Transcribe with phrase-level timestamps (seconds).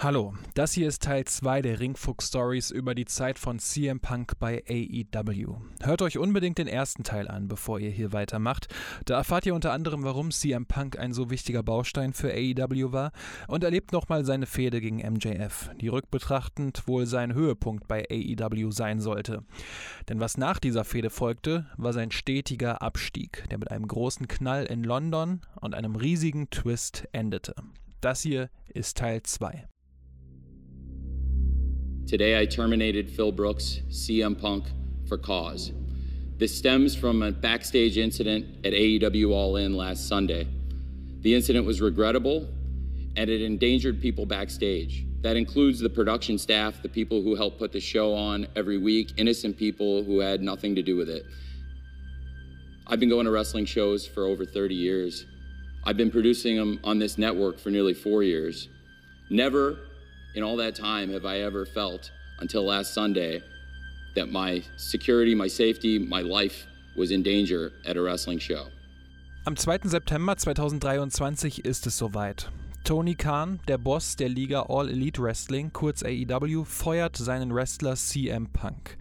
[0.00, 4.38] Hallo, das hier ist Teil 2 der Ringfuchs Stories über die Zeit von CM Punk
[4.38, 5.56] bei AEW.
[5.82, 8.68] Hört euch unbedingt den ersten Teil an, bevor ihr hier weitermacht.
[9.06, 13.10] Da erfahrt ihr unter anderem, warum CM Punk ein so wichtiger Baustein für AEW war
[13.48, 19.00] und erlebt nochmal seine Fehde gegen MJF, die rückbetrachtend wohl sein Höhepunkt bei AEW sein
[19.00, 19.42] sollte.
[20.08, 24.64] Denn was nach dieser Fehde folgte, war sein stetiger Abstieg, der mit einem großen Knall
[24.66, 27.56] in London und einem riesigen Twist endete.
[28.00, 29.66] Das hier ist Teil 2.
[32.08, 34.64] Today I terminated Phil Brooks, CM Punk,
[35.06, 35.72] for cause.
[36.38, 40.48] This stems from a backstage incident at AEW All In last Sunday.
[41.20, 42.48] The incident was regrettable
[43.18, 45.04] and it endangered people backstage.
[45.20, 49.12] That includes the production staff, the people who help put the show on every week,
[49.18, 51.26] innocent people who had nothing to do with it.
[52.86, 55.26] I've been going to wrestling shows for over 30 years.
[55.84, 58.70] I've been producing them on this network for nearly four years.
[59.28, 59.87] Never
[60.38, 63.42] in all that time have I ever felt until last Sunday
[64.14, 68.68] that my security, my safety, my life was in danger at a wrestling show.
[69.46, 69.88] Am 2.
[69.88, 72.48] September 2023 ist es soweit.
[72.84, 78.46] Tony Khan, der Boss der Liga All Elite Wrestling, kurz AEW, feuert seinen Wrestler CM
[78.52, 78.96] Punk.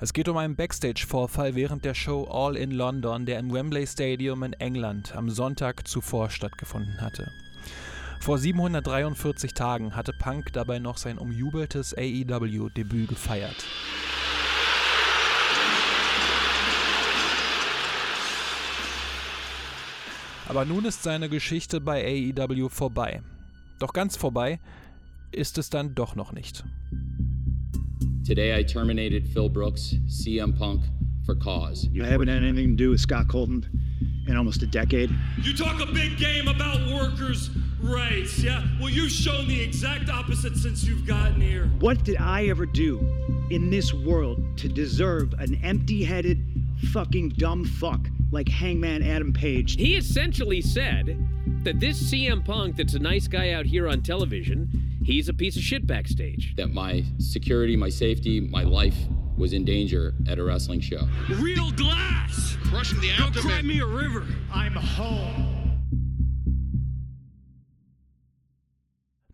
[0.00, 4.42] Es geht um einen Backstage-Vorfall während der Show All in London, der im Wembley Stadium
[4.42, 7.30] in England am Sonntag zuvor stattgefunden hatte.
[8.20, 13.64] Vor 743 Tagen hatte Punk dabei noch sein umjubeltes AEW-Debüt gefeiert.
[20.48, 23.22] Aber nun ist seine Geschichte bei AEW vorbei.
[23.78, 24.58] Doch ganz vorbei
[25.30, 26.64] ist es dann doch noch nicht.
[28.26, 30.84] Today I terminated Phil Brooks, CM Punk,
[31.24, 31.88] for cause.
[31.92, 33.66] You haven't had anything to do with Scott Colton
[34.28, 35.10] in almost a decade.
[35.42, 37.50] You talk a big game about workers'
[37.82, 38.64] rights, yeah?
[38.78, 41.66] Well, you've shown the exact opposite since you've gotten here.
[41.80, 42.98] What did I ever do
[43.50, 46.44] in this world to deserve an empty headed,
[46.92, 49.76] fucking dumb fuck like Hangman Adam Page?
[49.76, 51.18] He essentially said
[51.64, 54.68] that this CM Punk that's a nice guy out here on television,
[55.02, 56.54] he's a piece of shit backstage.
[56.56, 58.96] That my security, my safety, my life
[59.38, 61.08] was in danger at a wrestling show.
[61.30, 62.56] Real glass!
[62.64, 64.24] Crushing the Don't cry me a river.
[64.52, 65.58] I'm home.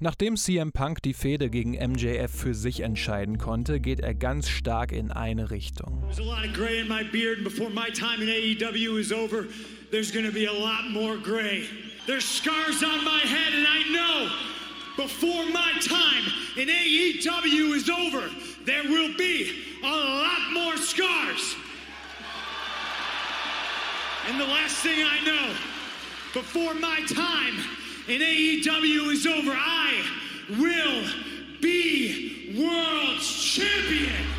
[0.01, 4.93] Nachdem CM Punk die Fehde gegen MJF für sich entscheiden konnte, geht er ganz stark
[4.93, 6.03] in eine Richtung.
[6.03, 9.13] There's a lot of gray in my beard, and before my time in AEW is
[9.13, 9.47] over,
[9.91, 11.65] there's gonna be a lot more gray.
[12.07, 14.31] There's scars on my head, and I know
[14.97, 16.25] before my time
[16.57, 18.29] in AEW is over,
[18.67, 21.57] there will be a lot more scars.
[24.29, 25.55] And the last thing I know,
[26.33, 27.55] before my time
[28.09, 30.03] in AEW is over, I
[30.49, 31.05] will
[31.61, 34.35] be world champion.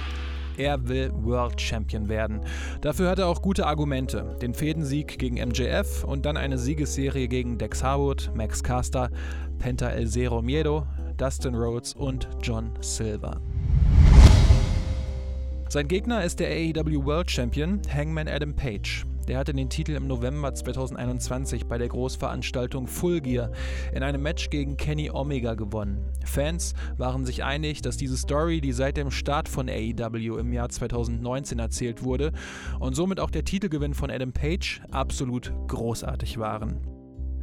[0.58, 2.40] Er will World Champion werden.
[2.80, 4.38] Dafür hat er auch gute Argumente.
[4.42, 9.10] Den Fädensieg gegen MJF und dann eine Siegesserie gegen Dex Harwood, Max Caster,
[9.60, 13.42] Penta El Zero Miedo, Dustin Rhodes und John Silver.
[15.68, 19.04] Sein Gegner ist der AEW World Champion Hangman Adam Page.
[19.28, 23.52] Der hatte den Titel im November 2021 bei der Großveranstaltung Full Gear
[23.92, 26.06] in einem Match gegen Kenny Omega gewonnen.
[26.24, 30.70] Fans waren sich einig, dass diese Story, die seit dem Start von AEW im Jahr
[30.70, 32.32] 2019 erzählt wurde
[32.80, 36.95] und somit auch der Titelgewinn von Adam Page absolut großartig waren.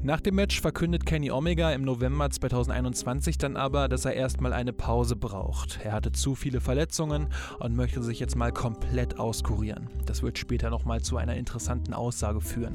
[0.05, 4.73] Nach dem Match verkündet Kenny Omega im November 2021 dann aber, dass er erstmal eine
[4.73, 5.79] Pause braucht.
[5.85, 7.29] Er hatte zu viele Verletzungen
[7.61, 9.91] und möchte sich jetzt mal komplett auskurieren.
[10.05, 12.75] Das wird später nochmal zu einer interessanten Aussage führen.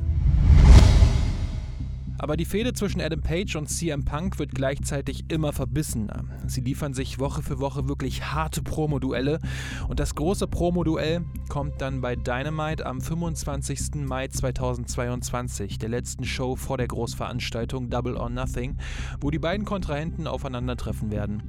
[2.20, 6.24] Aber die Fehde zwischen Adam Page und CM Punk wird gleichzeitig immer verbissener.
[6.48, 9.40] Sie liefern sich Woche für Woche wirklich harte Promoduelle
[9.88, 13.96] und das große Promoduell kommt dann bei Dynamite am 25.
[13.96, 18.78] Mai 2022, der letzten Show vor der Großveranstaltung Double or Nothing,
[19.22, 21.44] wo die beiden Kontrahenten aufeinandertreffen werden.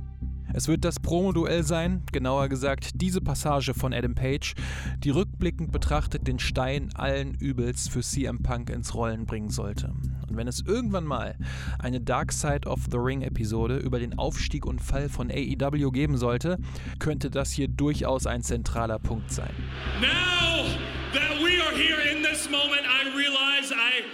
[0.55, 4.55] Es wird das Promoduell sein, genauer gesagt diese Passage von Adam Page,
[4.99, 9.93] die rückblickend betrachtet den Stein allen Übels für CM Punk ins Rollen bringen sollte.
[10.29, 11.37] Und wenn es irgendwann mal
[11.79, 16.19] eine Dark Side of the Ring Episode über den Aufstieg und Fall von AEW geben
[16.19, 16.59] sollte,
[16.99, 19.53] könnte das hier durchaus ein zentraler Punkt sein.
[20.01, 20.67] Now
[21.13, 24.05] that we are here in this moment, I realize I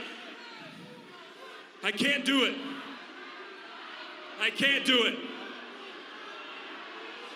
[1.87, 2.55] I can't do it.
[4.41, 5.17] I can't do it.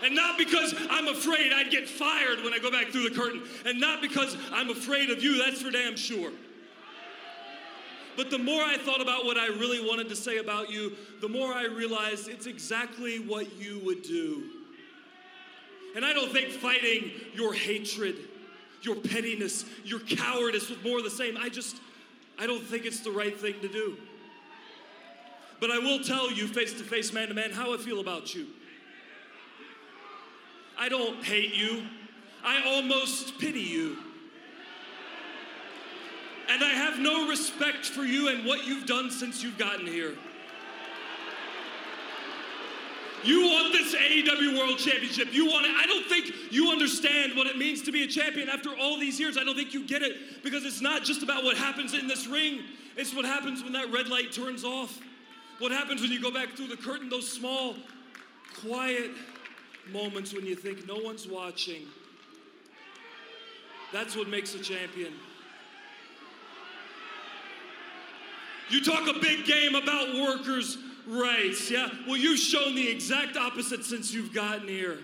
[0.04, 3.42] And not because I'm afraid I'd get fired when I go back through the curtain,
[3.66, 6.30] and not because I'm afraid of you, that's for damn sure.
[8.18, 11.28] But the more I thought about what I really wanted to say about you, the
[11.28, 14.42] more I realized it's exactly what you would do.
[15.94, 18.16] And I don't think fighting your hatred,
[18.82, 21.36] your pettiness, your cowardice was more of the same.
[21.36, 21.76] I just,
[22.40, 23.96] I don't think it's the right thing to do.
[25.60, 28.34] But I will tell you, face to face, man to man, how I feel about
[28.34, 28.48] you.
[30.76, 31.84] I don't hate you,
[32.44, 33.96] I almost pity you.
[36.48, 40.14] And I have no respect for you and what you've done since you've gotten here.
[43.24, 45.32] You want this AEW World Championship.
[45.32, 45.72] You want it.
[45.76, 49.18] I don't think you understand what it means to be a champion after all these
[49.18, 49.36] years.
[49.36, 52.26] I don't think you get it because it's not just about what happens in this
[52.26, 52.60] ring,
[52.96, 54.98] it's what happens when that red light turns off.
[55.58, 57.74] What happens when you go back through the curtain, those small,
[58.60, 59.10] quiet
[59.92, 61.86] moments when you think no one's watching.
[63.92, 65.12] That's what makes a champion.
[68.70, 70.76] You talk a big game about workers'
[71.06, 71.88] rights, yeah?
[72.06, 74.98] Well, you've shown the exact opposite since you've gotten here.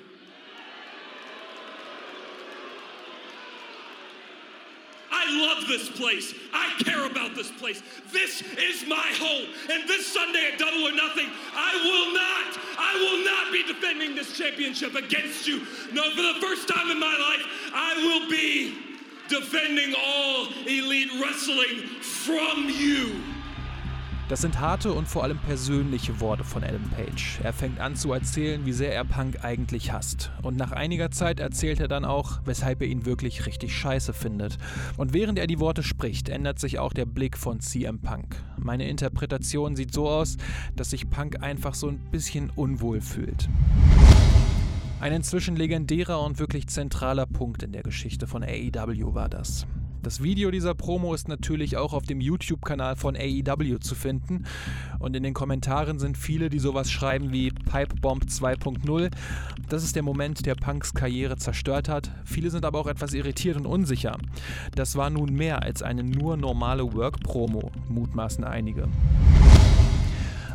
[5.11, 6.35] I love this place.
[6.53, 7.83] I care about this place.
[8.13, 9.49] This is my home.
[9.71, 14.15] And this Sunday at Double or Nothing, I will not, I will not be defending
[14.15, 15.61] this championship against you.
[15.93, 18.77] No, for the first time in my life, I will be
[19.29, 23.34] defending all elite wrestling from you.
[24.29, 27.41] Das sind harte und vor allem persönliche Worte von Adam Page.
[27.43, 30.33] Er fängt an zu erzählen, wie sehr er Punk eigentlich hasst.
[30.41, 34.57] Und nach einiger Zeit erzählt er dann auch, weshalb er ihn wirklich richtig scheiße findet.
[34.97, 38.43] Und während er die Worte spricht, ändert sich auch der Blick von CM Punk.
[38.57, 40.39] Meine Interpretation sieht so aus,
[40.75, 43.51] dass sich Punk einfach so ein bisschen unwohl fühlt.
[45.01, 49.67] Ein inzwischen legendärer und wirklich zentraler Punkt in der Geschichte von AEW war das.
[50.05, 54.45] Das Video dieser Promo ist natürlich auch auf dem YouTube-Kanal von AEW zu finden.
[54.99, 59.11] Und in den Kommentaren sind viele, die sowas schreiben wie Pipebomb 2.0.
[59.71, 62.11] Das ist der Moment, der Punks Karriere zerstört hat.
[62.27, 64.19] Viele sind aber auch etwas irritiert und unsicher.
[64.75, 68.89] Das war nun mehr als eine nur normale Work-Promo, mutmaßen einige.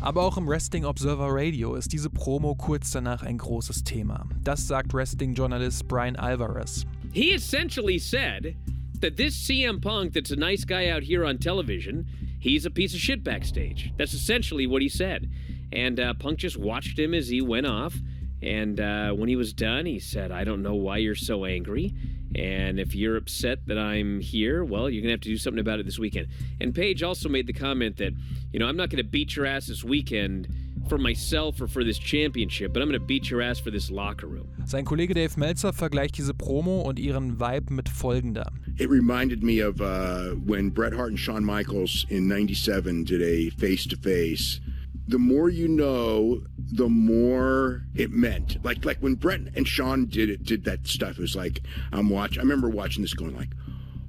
[0.00, 4.26] Aber auch im Wrestling Observer Radio ist diese Promo kurz danach ein großes Thema.
[4.44, 6.86] Das sagt Wrestling-Journalist Brian Alvarez.
[7.12, 8.54] He essentially said
[9.00, 12.06] that this CM Punk that's a nice guy out here on television,
[12.38, 13.92] he's a piece of shit backstage.
[13.96, 15.30] That's essentially what he said.
[15.72, 17.94] And uh, Punk just watched him as he went off.
[18.42, 21.94] And uh, when he was done, he said, I don't know why you're so angry.
[22.34, 25.60] And if you're upset that I'm here, well, you're going to have to do something
[25.60, 26.28] about it this weekend.
[26.60, 28.12] And Paige also made the comment that,
[28.52, 30.48] you know, I'm not going to beat your ass this weekend
[30.88, 33.90] for myself or for this championship, but I'm going to beat your ass for this
[33.90, 34.48] locker room.
[34.66, 38.50] Sein Kollege Dave Meltzer vergleicht diese Promo und ihren Vibe mit folgender.
[38.78, 43.50] It reminded me of uh, when Bret Hart and Shawn Michaels in 97 did a
[43.50, 44.60] face to face.
[45.06, 48.64] The more you know, the more it meant.
[48.64, 51.18] Like like when Bret and Sean did it, did that stuff.
[51.18, 51.62] It was like
[51.92, 52.38] I'm watching.
[52.38, 53.50] I remember watching this, going like,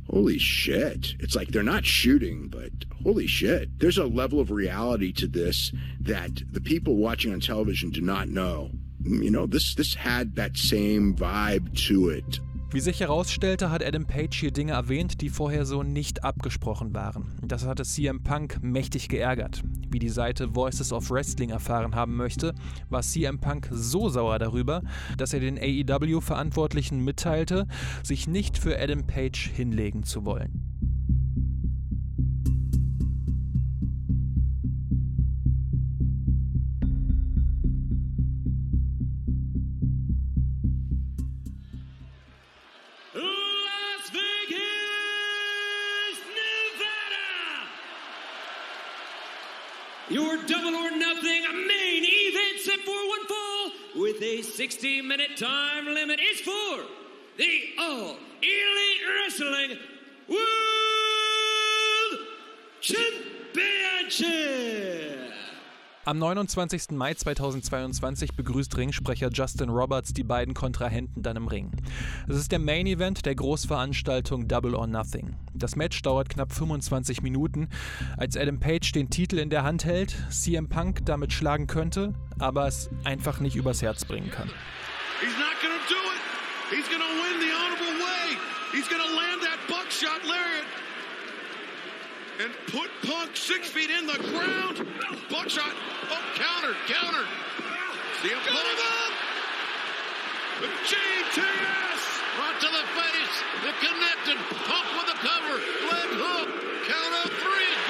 [0.09, 2.71] "Holy shit!" It's like they're not shooting, but
[3.03, 3.79] holy shit!
[3.79, 8.29] There's a level of reality to this that the people watching on television do not
[8.29, 8.71] know.
[9.03, 12.39] You know, this this had that same vibe to it.
[12.73, 17.37] Wie sich herausstellte, hat Adam Page hier Dinge erwähnt, die vorher so nicht abgesprochen waren.
[17.41, 19.61] Das hatte CM Punk mächtig geärgert.
[19.89, 22.55] Wie die Seite Voices of Wrestling erfahren haben möchte,
[22.89, 24.83] war CM Punk so sauer darüber,
[25.17, 27.67] dass er den AEW-Verantwortlichen mitteilte,
[28.03, 30.80] sich nicht für Adam Page hinlegen zu wollen.
[50.21, 55.87] Your double or nothing main event set for one fall with a 60 minute time
[55.87, 56.83] limit is for
[57.37, 59.79] the All Elite Wrestling
[60.29, 60.41] World
[62.81, 65.33] Championship.
[66.03, 66.91] Am 29.
[66.93, 71.69] Mai 2022 begrüßt Ringsprecher Justin Roberts die beiden Kontrahenten dann im Ring.
[72.27, 75.35] Es ist der Main Event der Großveranstaltung Double or Nothing.
[75.53, 77.69] Das Match dauert knapp 25 Minuten.
[78.17, 82.65] Als Adam Page den Titel in der Hand hält, CM Punk damit schlagen könnte, aber
[82.65, 84.49] es einfach nicht übers Herz bringen kann.
[85.21, 86.75] He's not to do it.
[86.75, 88.37] He's to win the honorable way.
[88.71, 90.65] He's to land that buckshot lariat
[92.41, 94.81] and put Punk six feet in the ground.
[95.29, 95.73] Buckshot.
[96.09, 97.25] Oh, counter, counter.
[98.21, 99.13] See him pull him up.
[100.61, 102.01] The GTS.
[102.41, 103.35] Right to the face.
[103.61, 104.37] The connected.
[104.65, 105.55] Punk with the cover.
[105.85, 106.49] Leg hook.
[106.89, 107.80] Count of three.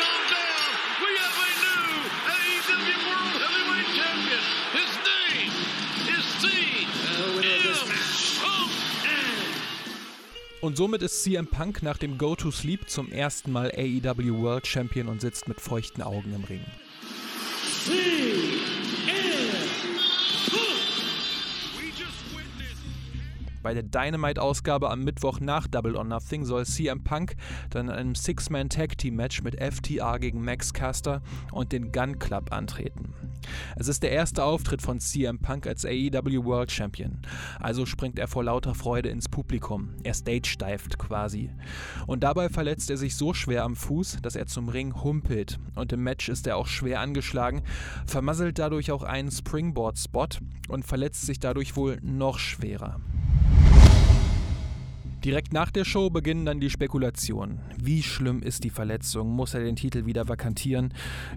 [10.62, 14.68] Und somit ist CM Punk nach dem Go to Sleep zum ersten Mal AEW World
[14.68, 16.62] Champion und sitzt mit feuchten Augen im Ring.
[23.62, 27.36] Bei der Dynamite-Ausgabe am Mittwoch nach Double or Nothing soll CM Punk
[27.70, 33.14] dann in einem Six-Man-Tag-Team-Match mit FTR gegen Max Caster und den Gun Club antreten.
[33.76, 37.20] Es ist der erste Auftritt von CM Punk als AEW World Champion,
[37.60, 39.90] also springt er vor lauter Freude ins Publikum.
[40.04, 41.52] Er stage-dived quasi.
[42.08, 45.60] Und dabei verletzt er sich so schwer am Fuß, dass er zum Ring humpelt.
[45.76, 47.64] Und im Match ist er auch schwer angeschlagen,
[48.06, 50.28] vermasselt dadurch auch einen Springboard-Spot
[50.68, 53.00] und verletzt sich dadurch wohl noch schwerer.
[55.24, 57.60] Direkt nach der Show beginnen dann die Spekulationen.
[57.78, 59.30] Wie schlimm ist die Verletzung?
[59.30, 60.96] Muss er den Titel wieder vakantieren?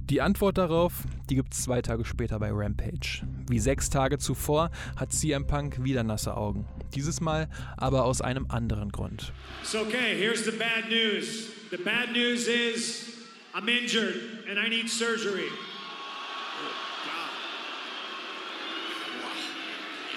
[0.09, 3.27] Die Antwort darauf, die gibt es zwei Tage später bei Rampage.
[3.47, 6.67] Wie sechs Tage zuvor hat CM Punk wieder nasse Augen.
[6.95, 9.35] Dieses Mal aber aus einem anderen Grund.
[9.63, 11.51] So okay, here's the bad news.
[11.71, 13.13] The bad news is
[13.55, 14.15] I'm injured
[14.49, 15.51] and I need surgery.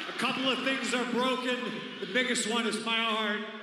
[0.07, 1.57] A couple of things are broken.
[1.99, 3.56] The biggest one is my heart.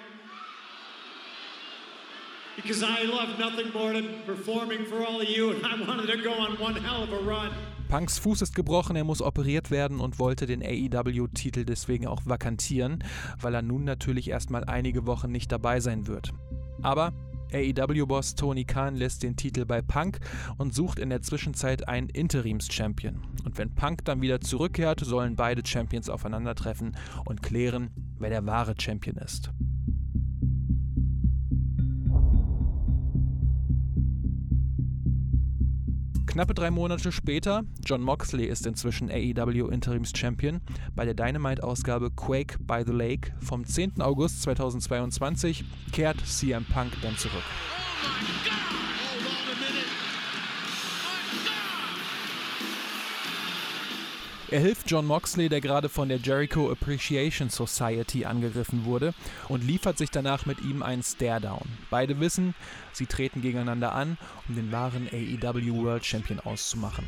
[2.56, 6.23] Because I love nothing more than performing for all of you, and I wanted to
[6.23, 7.50] go on one hell of a run.
[7.88, 13.04] Punks Fuß ist gebrochen, er muss operiert werden und wollte den AEW-Titel deswegen auch vakantieren,
[13.40, 16.32] weil er nun natürlich erstmal einige Wochen nicht dabei sein wird.
[16.82, 17.12] Aber
[17.52, 20.18] AEW-Boss Tony Khan lässt den Titel bei Punk
[20.58, 23.20] und sucht in der Zwischenzeit einen Interims-Champion.
[23.44, 28.75] Und wenn Punk dann wieder zurückkehrt, sollen beide Champions aufeinandertreffen und klären, wer der wahre
[28.78, 29.50] Champion ist.
[36.35, 40.61] Knappe drei Monate später, John Moxley ist inzwischen AEW Interims Champion.
[40.97, 44.00] Bei der Dynamite-Ausgabe Quake by the Lake vom 10.
[44.00, 47.45] August 2022 kehrt CM Punk dann zurück.
[54.54, 59.12] Er hilft John Moxley, der gerade von der Jericho Appreciation Society angegriffen wurde,
[59.49, 61.66] und liefert sich danach mit ihm einen Stare-Down.
[61.90, 62.54] Beide wissen,
[62.92, 64.16] sie treten gegeneinander an,
[64.49, 67.04] um den wahren AEW World Champion auszumachen.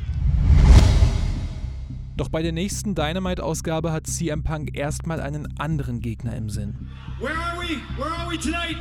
[2.17, 6.89] Doch bei der nächsten Dynamite-Ausgabe hat CM Punk erstmal einen anderen Gegner im Sinn.
[7.17, 7.77] Where are we?
[7.97, 8.75] Where are we tonight?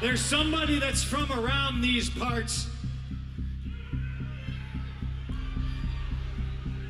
[0.00, 2.69] There's somebody that's from around these parts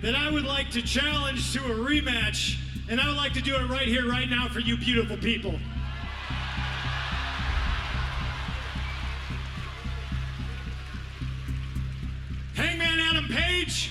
[0.03, 2.57] that I would like to challenge to a rematch,
[2.89, 5.59] and I would like to do it right here, right now for you beautiful people.
[12.55, 13.91] Hangman Adam Page.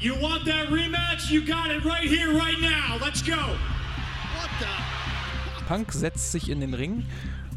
[0.00, 1.28] You want that rematch?
[1.28, 2.98] You got it right here, right now.
[3.00, 3.36] Let's go.
[3.36, 5.64] What the?
[5.66, 7.04] Punk setzt sich in den Ring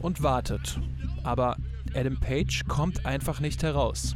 [0.02, 0.80] und wartet.
[1.24, 1.58] Aber
[1.96, 4.16] Adam Page kommt einfach nicht heraus.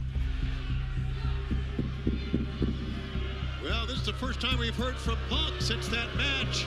[3.63, 6.65] Well, this is the first time we've heard from Punk since that match.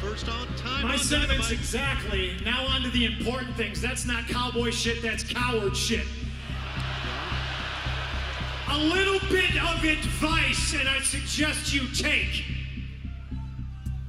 [0.00, 0.86] First on time.
[0.86, 2.36] My on sentiments exactly.
[2.44, 3.80] Now on to the important things.
[3.80, 6.06] That's not cowboy shit, that's coward shit.
[8.70, 12.53] A little bit of advice, and I suggest you take.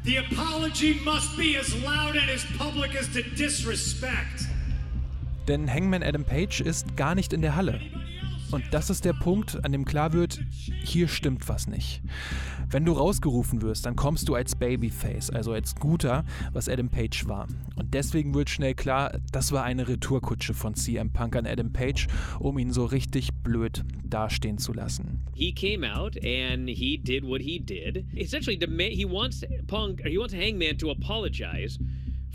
[0.06, 4.46] The apology must be as loud and as public as the disrespect.
[5.48, 7.82] Denn Hangman Adam Page ist gar nicht in der Halle.
[8.52, 10.40] Und das ist der Punkt, an dem klar wird,
[10.84, 12.02] hier stimmt was nicht.
[12.70, 17.28] Wenn du rausgerufen wirst, dann kommst du als Babyface, also als Guter, was Adam Page
[17.28, 17.48] war.
[17.75, 22.08] Und deswegen wird schnell klar, das war eine Retourkutsche von CM Punk an Adam Page,
[22.40, 25.22] um ihn so richtig blöd dastehen zu lassen.
[25.34, 28.06] He came out and he did what he did.
[28.16, 28.58] Essentially,
[28.92, 31.78] he wants Punk, he wants Hangman to apologize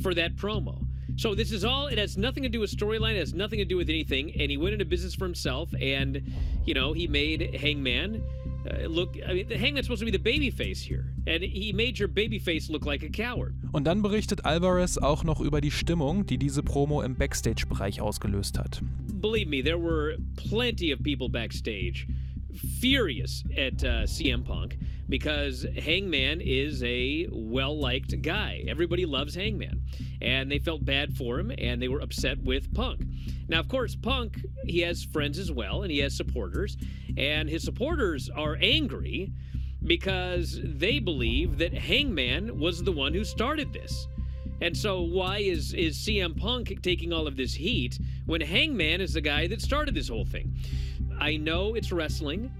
[0.02, 0.89] for that promo.
[1.20, 1.88] So this is all.
[1.88, 3.12] It has nothing to do with storyline.
[3.12, 4.32] It has nothing to do with anything.
[4.40, 6.22] And he went into business for himself, and
[6.64, 8.22] you know he made Hangman
[8.64, 9.18] uh, look.
[9.28, 12.08] I mean, the Hangman's supposed to be the baby face here, and he made your
[12.08, 13.54] baby face look like a coward.
[13.72, 18.58] Und dann berichtet Alvarez auch noch über die Stimmung, die diese Promo im Backstage-Bereich ausgelöst
[18.58, 18.80] hat.
[19.20, 22.08] believe me, there were plenty of people backstage
[22.80, 24.78] furious at uh, CM Punk
[25.10, 28.64] because Hangman is a well liked guy.
[28.68, 29.82] Everybody loves Hangman.
[30.22, 33.02] And they felt bad for him and they were upset with Punk.
[33.48, 36.76] Now, of course, Punk, he has friends as well and he has supporters.
[37.18, 39.32] And his supporters are angry
[39.84, 44.06] because they believe that Hangman was the one who started this.
[44.62, 49.14] And so why is is CM Punk taking all of this heat when Hangman is
[49.14, 50.54] the guy that started this whole thing?
[51.18, 52.52] I know it's wrestling.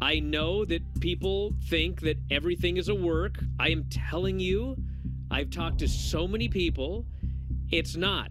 [0.00, 3.38] I know that people think that everything is a work.
[3.58, 4.76] I am telling you,
[5.30, 7.06] I've talked to so many people,
[7.70, 8.30] it's not.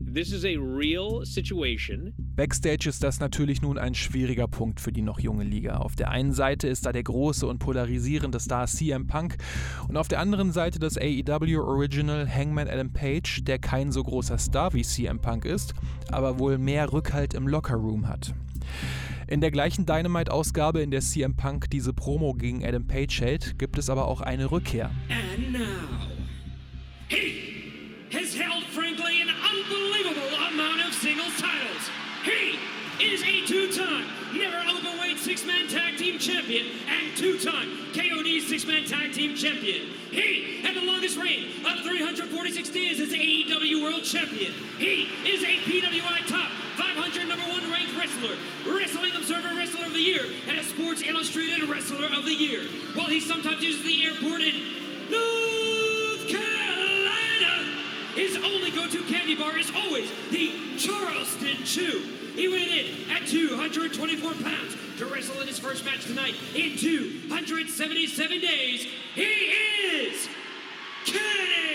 [0.00, 2.14] This is a real situation.
[2.36, 5.78] Backstage ist das natürlich nun ein schwieriger Punkt für die noch junge Liga.
[5.78, 9.36] Auf der einen Seite ist da der große und polarisierende Star CM Punk
[9.88, 14.38] und auf der anderen Seite das AEW Original Hangman Adam Page, der kein so großer
[14.38, 15.74] Star wie CM Punk ist,
[16.10, 18.32] aber wohl mehr Rückhalt im Lockerroom hat.
[19.30, 23.78] In der gleichen Dynamite-Ausgabe, in der CM Punk diese Promo gegen Adam Page hält, gibt
[23.78, 24.90] es aber auch eine Rückkehr.
[25.08, 25.60] And now,
[27.06, 27.70] he
[28.12, 31.90] has held, frankly, an unbelievable amount of singles titles.
[32.24, 32.58] He
[33.00, 34.04] is a two-time
[34.34, 39.88] never openweight six-man tag team champion and two-time KOD six-man tag team champion.
[40.10, 44.52] He had the longest reign of 346 days as AEW World Champion.
[44.76, 48.36] He is a PWI top 500 number one ranked wrestler,
[48.68, 52.62] Wrestling Observer Wrestler of the Year, and a Sports Illustrated Wrestler of the Year.
[52.94, 54.54] While he sometimes uses the airport in
[55.10, 55.39] North
[58.44, 62.00] only go-to candy bar is always the Charleston Chew.
[62.34, 68.40] He went in at 224 pounds to wrestle in his first match tonight in 277
[68.40, 68.86] days.
[69.14, 70.28] He is
[71.04, 71.70] Kenny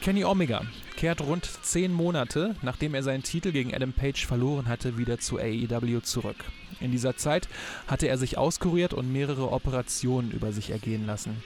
[0.00, 0.66] Kenny Omega
[1.02, 5.36] kehrt rund zehn Monate, nachdem er seinen Titel gegen Adam Page verloren hatte, wieder zu
[5.36, 6.36] AEW zurück.
[6.78, 7.48] In dieser Zeit
[7.88, 11.42] hatte er sich auskuriert und mehrere Operationen über sich ergehen lassen.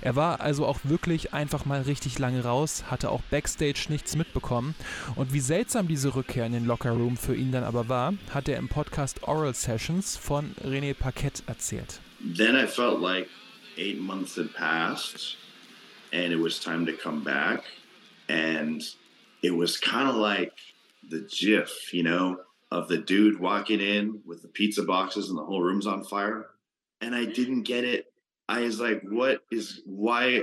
[0.00, 4.76] Er war also auch wirklich einfach mal richtig lange raus, hatte auch backstage nichts mitbekommen
[5.16, 8.48] und wie seltsam diese Rückkehr in den Locker Room für ihn dann aber war, hat
[8.48, 11.98] er im Podcast Oral Sessions von René Paquette erzählt.
[12.36, 13.28] Then I felt like
[13.76, 15.36] eight months had passed
[16.12, 17.64] and it was time to come back.
[18.28, 18.80] And
[19.42, 20.52] it was kind of like
[21.08, 22.38] the gif, you know,
[22.70, 26.46] of the dude walking in with the pizza boxes and the whole room's on fire.
[27.00, 28.12] And I didn't get it.
[28.48, 30.42] I was like, what is, why,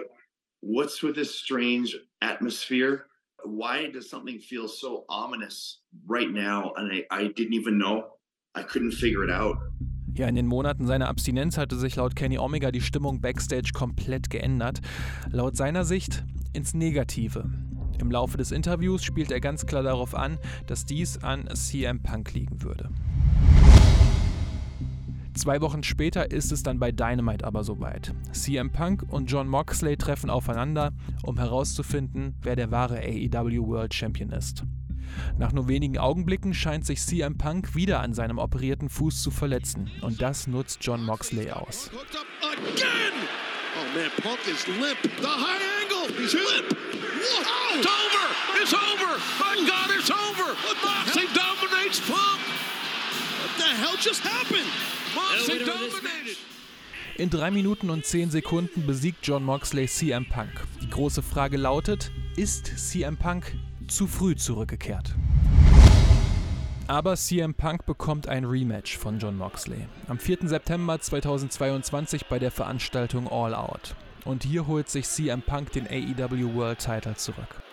[0.62, 3.06] what's with this strange atmosphere?
[3.44, 6.74] Why does something feel so ominous right now?
[6.76, 8.14] And I, I didn't even know.
[8.56, 9.58] I couldn't figure it out.
[10.16, 14.32] Ja, in den Monaten seiner Abstinenz hatte sich laut Kenny Omega die Stimmung backstage komplett
[14.32, 14.82] geändert.
[15.32, 17.44] Laut seiner Sicht ins Negative.
[18.00, 22.34] Im Laufe des Interviews spielt er ganz klar darauf an, dass dies an CM Punk
[22.34, 22.90] liegen würde.
[25.34, 28.14] Zwei Wochen später ist es dann bei Dynamite aber soweit.
[28.32, 34.32] CM Punk und John Moxley treffen aufeinander, um herauszufinden, wer der wahre AEW World Champion
[34.32, 34.64] ist.
[35.38, 39.92] Nach nur wenigen Augenblicken scheint sich CM Punk wieder an seinem operierten Fuß zu verletzen
[40.02, 41.92] und das nutzt John Moxley aus.
[43.80, 44.98] Oh man, Punk is limp.
[45.22, 46.08] The high angle.
[46.18, 47.07] He's limp.
[47.28, 48.26] It's over.
[48.62, 49.20] It's over.
[49.40, 50.56] My God, it's over.
[50.84, 52.40] Moxley dominates Punk.
[53.42, 54.70] What the hell just happened?
[55.16, 56.38] Moxley dominated.
[57.18, 60.52] In 3 Minuten und 10 Sekunden besiegt John Moxley CM Punk.
[60.82, 63.56] Die große Frage lautet, ist CM Punk
[63.88, 65.16] zu früh zurückgekehrt?
[66.88, 69.88] Aber CM Punk bekommt ein Rematch von John Moxley.
[70.08, 70.38] Am 4.
[70.44, 73.96] September 2022 bei der Veranstaltung All Out.
[74.28, 77.64] Und hier holt sich CM Punk den AEW World Title zurück.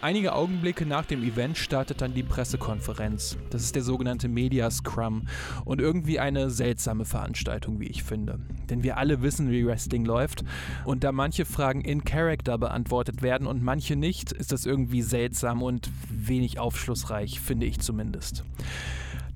[0.00, 3.36] Einige Augenblicke nach dem Event startet dann die Pressekonferenz.
[3.50, 5.26] Das ist der sogenannte Media Scrum
[5.64, 8.38] und irgendwie eine seltsame Veranstaltung, wie ich finde.
[8.70, 10.44] Denn wir alle wissen, wie Wrestling läuft
[10.84, 15.64] und da manche Fragen in Character beantwortet werden und manche nicht, ist das irgendwie seltsam
[15.64, 18.44] und wenig aufschlussreich, finde ich zumindest.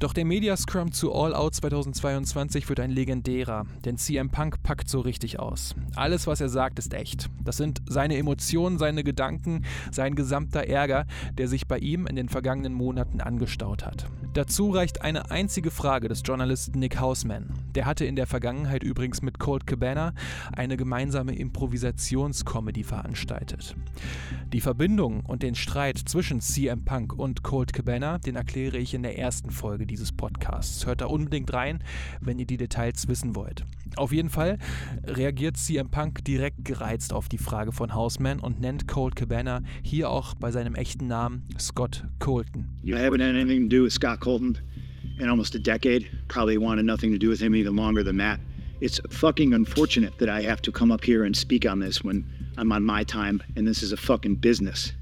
[0.02, 4.88] Doch der Media Scrum zu All Out 2022 wird ein legendärer, denn CM Punk packt
[4.88, 5.76] so richtig aus.
[5.94, 7.30] Alles, was er sagt, ist echt.
[7.44, 11.06] Das sind seine Emotionen, seine Gedanken, sein gesamter Ärger,
[11.38, 14.06] der sich bei ihm in den vergangenen Monaten angestaut hat.
[14.34, 17.50] Dazu reicht eine einzige Frage des Journalisten Nick Hausman.
[17.74, 20.14] Der hatte in der Vergangenheit übrigens mit Colt Cabana
[20.56, 23.76] eine gemeinsame Improvisationscomedy veranstaltet.
[24.50, 29.02] Die Verbindung und den Streit zwischen CM Punk und Colt Cabana, den erkläre ich in
[29.02, 30.86] der ersten Folge dieses Podcasts.
[30.86, 31.84] Hört da unbedingt rein,
[32.22, 33.66] wenn ihr die Details wissen wollt.
[33.96, 34.56] Auf jeden Fall
[35.04, 40.08] reagiert CM Punk direkt gereizt auf die Frage von Hausman und nennt Colt Cabana hier
[40.08, 42.70] auch bei seinem echten Namen Scott Colton.
[42.82, 44.58] You haven't anything to do with Scott Colton
[45.18, 46.08] in almost a decade.
[46.28, 48.40] Probably wanted nothing to do with him even longer than that.
[48.80, 52.24] It's fucking unfortunate that I have to come up here and speak on this when
[52.56, 54.92] I'm on my time and this is a fucking business.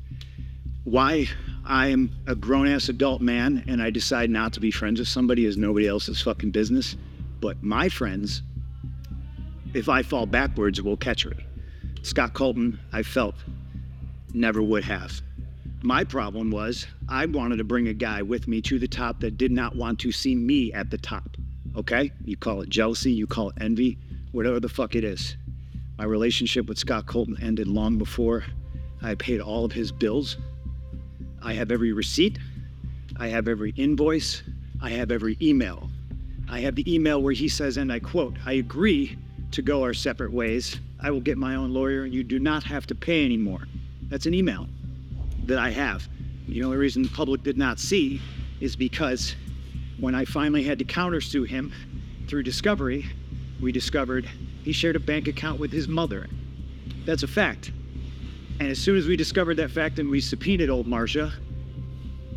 [0.85, 1.29] Why
[1.65, 5.09] I am a grown ass adult man and I decide not to be friends with
[5.09, 6.97] somebody is nobody else's fucking business.
[7.41, 8.43] But my friends,
[9.73, 11.37] if I fall backwards, will catch me.
[12.03, 13.35] Scott Colton, I felt,
[14.35, 15.23] never would have.
[15.83, 19.39] My problem was I wanted to bring a guy with me to the top that
[19.39, 21.39] did not want to see me at the top.
[21.75, 22.13] Okay?
[22.23, 23.97] You call it jealousy, you call it envy,
[24.33, 25.37] whatever the fuck it is.
[25.97, 28.45] My relationship with Scott Colton ended long before
[29.01, 30.37] I paid all of his bills.
[31.41, 32.39] I have every receipt,
[33.17, 34.43] I have every invoice,
[34.83, 35.89] I have every email.
[36.47, 39.17] I have the email where he says, and I quote, I agree
[39.53, 40.79] to go our separate ways.
[41.01, 43.67] I will get my own lawyer and you do not have to pay anymore.
[44.11, 44.67] That's an email
[45.51, 46.09] that I have.
[46.49, 48.21] The only reason the public did not see
[48.61, 49.35] is because
[49.99, 51.73] when I finally had to countersue him
[52.29, 53.07] through discovery,
[53.61, 54.29] we discovered
[54.63, 56.27] he shared a bank account with his mother.
[57.05, 57.73] That's a fact.
[58.61, 61.33] And as soon as we discovered that fact and we subpoenaed old Marcia,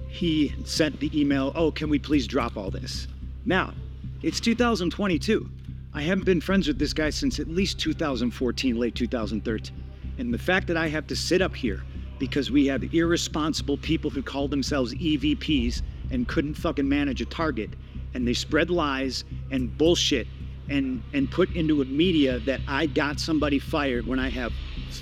[0.07, 3.07] he sent the email, Oh, can we please drop all this?
[3.45, 3.73] Now,
[4.21, 5.49] it's 2022.
[5.93, 9.83] I haven't been friends with this guy since at least 2014, late 2013.
[10.17, 11.83] And the fact that I have to sit up here
[12.19, 17.71] because we have irresponsible people who call themselves EVPs and couldn't fucking manage a target
[18.13, 20.27] and they spread lies and bullshit
[20.69, 24.53] and and put into a media that I got somebody fired when I have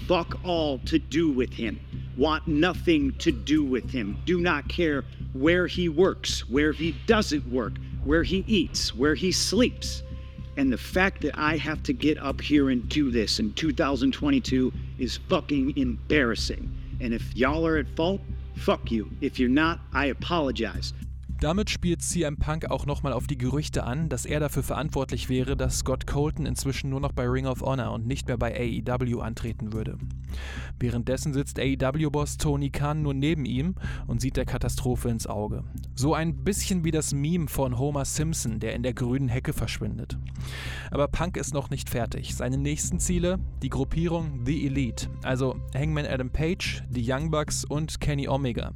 [0.08, 1.80] fuck all to do with him.
[2.18, 4.18] Want nothing to do with him.
[4.26, 9.32] Do not care where he works, where he doesn't work, where he eats, where he
[9.32, 10.04] sleeps.
[10.58, 14.74] And the fact that I have to get up here and do this in 2022
[15.00, 16.70] is fucking embarrassing.
[17.02, 18.22] And if y'all are at fault,
[18.56, 19.12] fuck you.
[19.22, 20.94] If you're not, I apologize.
[21.42, 25.58] Damit spielt CM Punk auch nochmal auf die Gerüchte an, dass er dafür verantwortlich wäre,
[25.58, 29.22] dass Scott Colton inzwischen nur noch bei Ring of Honor und nicht mehr bei AEW
[29.22, 29.98] antreten würde.
[30.80, 33.74] Währenddessen sitzt AEW-Boss Tony Khan nur neben ihm
[34.06, 35.64] und sieht der Katastrophe ins Auge.
[35.96, 40.20] So ein bisschen wie das Meme von Homer Simpson, der in der grünen Hecke verschwindet.
[40.92, 42.36] Aber Punk ist noch nicht fertig.
[42.36, 43.40] Seine nächsten Ziele?
[43.64, 48.74] Die Gruppierung The Elite, also Hangman Adam Page, die Young Bucks und Kenny Omega.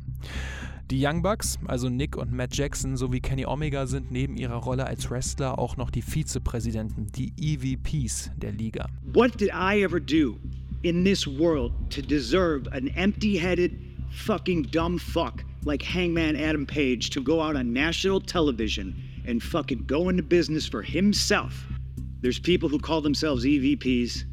[0.92, 4.86] Die Young Bucks, also Nick und Matt Jackson sowie Kenny Omega, sind neben ihrer Rolle
[4.86, 8.88] als Wrestler auch noch die Vizepräsidenten, die EVPs der Liga.
[9.14, 10.38] What did I ever do
[10.84, 13.72] in this world to deserve an empty headed,
[14.12, 18.96] fucking dumb fuck like Hangman Adam Page to go out on national television
[19.28, 21.66] and fucking go into business for himself?
[22.22, 24.24] There's people who call themselves EVPs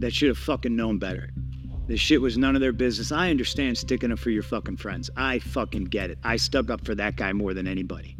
[0.00, 1.30] that should have fucking known better.
[1.88, 3.10] This shit was none of their business.
[3.12, 5.08] I understand sticking up for your fucking friends.
[5.16, 6.18] I fucking get it.
[6.22, 8.14] I stuck up for that guy more than anybody.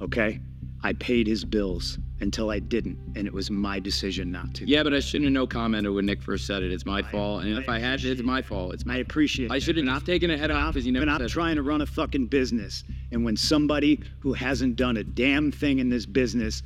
[0.00, 0.40] Okay?
[0.82, 4.66] I paid his bills until I didn't, and it was my decision not to.
[4.68, 6.72] Yeah, but I shouldn't have no commented when Nick first said it.
[6.72, 8.74] It's my fault, and if I had it's my fault.
[8.74, 11.22] It's I appreciate I should have not taken it head off because you never But
[11.22, 12.82] I'm trying to run a fucking business.
[13.12, 16.64] And when somebody who hasn't done a damn thing in this business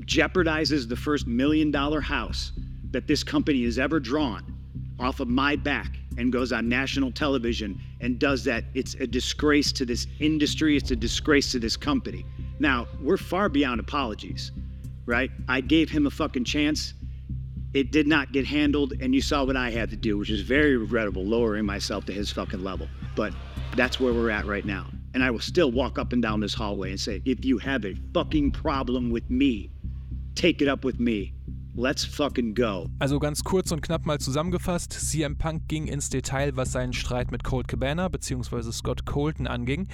[0.00, 2.52] jeopardizes the first million dollar house
[2.92, 4.57] that this company has ever drawn
[4.98, 9.72] off of my back and goes on national television and does that, it's a disgrace
[9.72, 12.24] to this industry, it's a disgrace to this company.
[12.58, 14.52] Now, we're far beyond apologies,
[15.06, 15.30] right?
[15.48, 16.94] I gave him a fucking chance.
[17.74, 20.40] It did not get handled, and you saw what I had to do, which is
[20.40, 22.88] very regrettable, lowering myself to his fucking level.
[23.14, 23.32] But
[23.76, 24.86] that's where we're at right now.
[25.14, 27.84] And I will still walk up and down this hallway and say, if you have
[27.84, 29.70] a fucking problem with me,
[30.34, 31.34] take it up with me.
[31.80, 32.88] Let's fucking go.
[32.98, 37.30] Also ganz kurz und knapp mal zusammengefasst, CM Punk ging ins Detail, was seinen Streit
[37.30, 38.72] mit Colt Cabana bzw.
[38.72, 39.86] Scott Colton anging,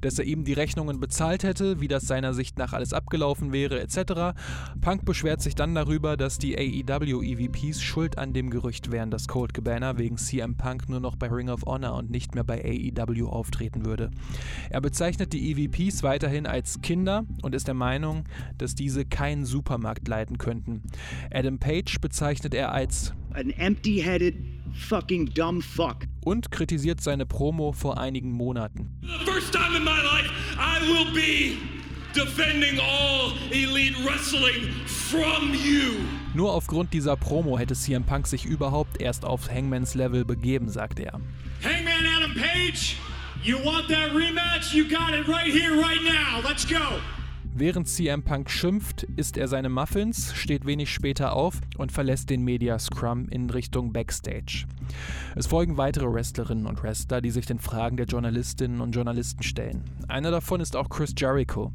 [0.00, 3.80] dass er ihm die Rechnungen bezahlt hätte, wie das seiner Sicht nach alles abgelaufen wäre,
[3.80, 4.38] etc.
[4.80, 9.26] Punk beschwert sich dann darüber, dass die AEW EVPs schuld an dem Gerücht wären, dass
[9.26, 12.62] Colt Cabana wegen CM Punk nur noch bei Ring of Honor und nicht mehr bei
[12.62, 14.12] AEW auftreten würde.
[14.70, 18.28] Er bezeichnet die EVPs weiterhin als Kinder und ist der Meinung,
[18.58, 20.82] dass diese keinen Supermarkt leiten könnten.
[21.34, 24.34] Adam Page bezeichnet er als An empty headed,
[24.74, 26.04] fucking dumb fuck.
[26.24, 28.90] und kritisiert seine Promo vor einigen Monaten.
[29.02, 31.56] The first time in my life, I will be
[32.14, 35.92] defending all elite wrestling from you.
[36.34, 40.98] Nur aufgrund dieser Promo hätte CM Punk sich überhaupt erst auf Hangmans Level begeben, sagt
[41.00, 41.20] er.
[41.62, 42.96] Hangman Adam Page,
[43.42, 44.74] you want that rematch?
[44.74, 46.40] You got it right here, right now.
[46.46, 46.98] Let's go.
[47.54, 52.42] Während CM Punk schimpft, isst er seine Muffins, steht wenig später auf und verlässt den
[52.42, 54.64] Media Scrum in Richtung Backstage.
[55.36, 59.84] Es folgen weitere Wrestlerinnen und Wrestler, die sich den Fragen der Journalistinnen und Journalisten stellen.
[60.08, 61.72] Einer davon ist auch Chris Jericho.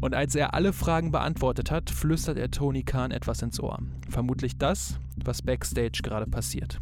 [0.00, 3.78] Und als er alle Fragen beantwortet hat, flüstert er Tony Khan etwas ins Ohr.
[4.08, 6.80] Vermutlich das, was Backstage gerade passiert.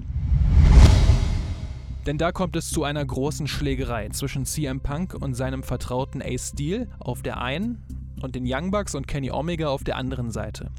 [2.06, 6.50] Denn da kommt es zu einer großen Schlägerei zwischen CM Punk und seinem Vertrauten Ace
[6.50, 7.82] Steel auf der einen
[8.24, 10.70] und den Young Bucks und Kenny Omega auf der anderen Seite.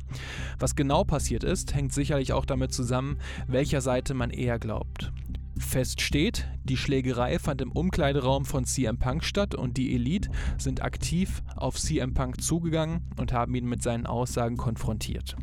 [0.60, 5.12] Was genau passiert ist, hängt sicherlich auch damit zusammen, welcher Seite man eher glaubt.
[5.58, 10.84] Fest steht, die Schlägerei fand im Umkleideraum von CM Punk statt und die Elite sind
[10.84, 15.38] aktiv auf CM Punk zugegangen und haben ihn mit seinen Aussagen konfrontiert.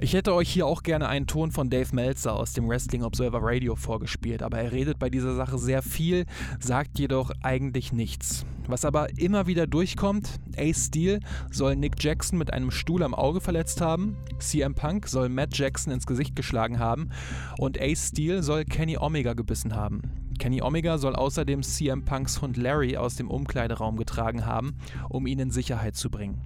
[0.00, 3.40] Ich hätte euch hier auch gerne einen Ton von Dave Meltzer aus dem Wrestling Observer
[3.42, 6.24] Radio vorgespielt, aber er redet bei dieser Sache sehr viel,
[6.60, 8.46] sagt jedoch eigentlich nichts.
[8.68, 11.18] Was aber immer wieder durchkommt, Ace Steel
[11.50, 15.92] soll Nick Jackson mit einem Stuhl am Auge verletzt haben, CM Punk soll Matt Jackson
[15.92, 17.10] ins Gesicht geschlagen haben
[17.58, 20.27] und Ace Steel soll Kenny Omega gebissen haben.
[20.38, 24.76] Kenny Omega soll außerdem CM Punks Hund Larry aus dem Umkleideraum getragen haben,
[25.08, 26.40] um ihn in Sicherheit zu bringen.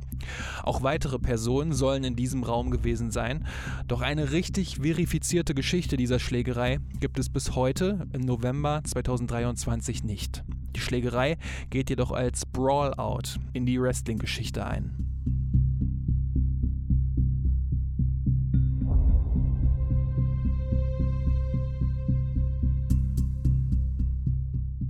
[0.63, 3.47] Auch weitere Personen sollen in diesem Raum gewesen sein,
[3.89, 10.43] doch eine richtig verifizierte Geschichte dieser Schlägerei gibt es bis heute im November 2023 nicht.
[10.75, 11.37] Die Schlägerei
[11.71, 15.12] geht jedoch als Brawl-Out in die Wrestling-Geschichte ein.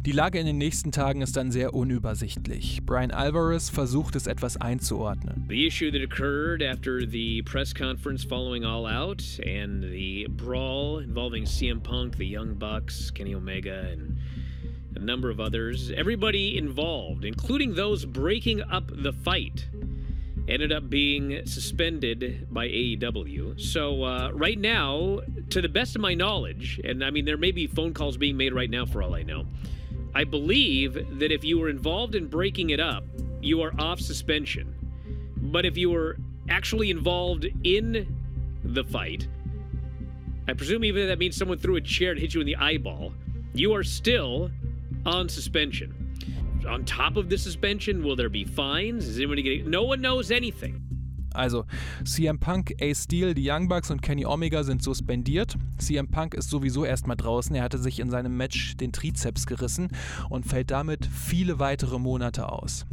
[0.05, 2.81] Die Lage in den nächsten Tagen ist dann sehr unübersichtlich.
[2.85, 5.45] Brian Alvarez versucht es etwas einzuordnen.
[5.49, 11.45] The issue that occurred after the press conference following All Out and the brawl involving
[11.45, 14.19] CM Punk, the Young Bucks, Kenny Omega and
[14.97, 19.69] a number of others, everybody involved, including those breaking up the fight,
[20.49, 23.61] ended up being suspended by AEW.
[23.61, 27.53] So, uh, right now, to the best of my knowledge, and I mean, there may
[27.53, 29.47] be phone calls being made right now for all I know,
[30.15, 33.05] I believe that if you were involved in breaking it up,
[33.41, 34.75] you are off suspension.
[35.37, 38.15] But if you were actually involved in
[38.65, 39.27] the fight,
[40.49, 42.57] I presume even if that means someone threw a chair and hit you in the
[42.57, 43.15] eyeball,
[43.55, 44.51] you are still
[45.07, 45.95] on suspension.
[46.69, 49.07] On top of the suspension, will there be fines?
[49.07, 49.71] Is anybody getting.
[49.71, 50.82] No one knows anything.
[51.35, 51.65] Also,
[52.05, 55.57] CM Punk, Ace Steel, die Young Bucks und Kenny Omega sind suspendiert.
[55.79, 57.55] CM Punk ist sowieso erstmal draußen.
[57.55, 59.89] Er hatte sich in seinem Match den Trizeps gerissen
[60.29, 62.87] und fällt damit viele weitere Monate aus.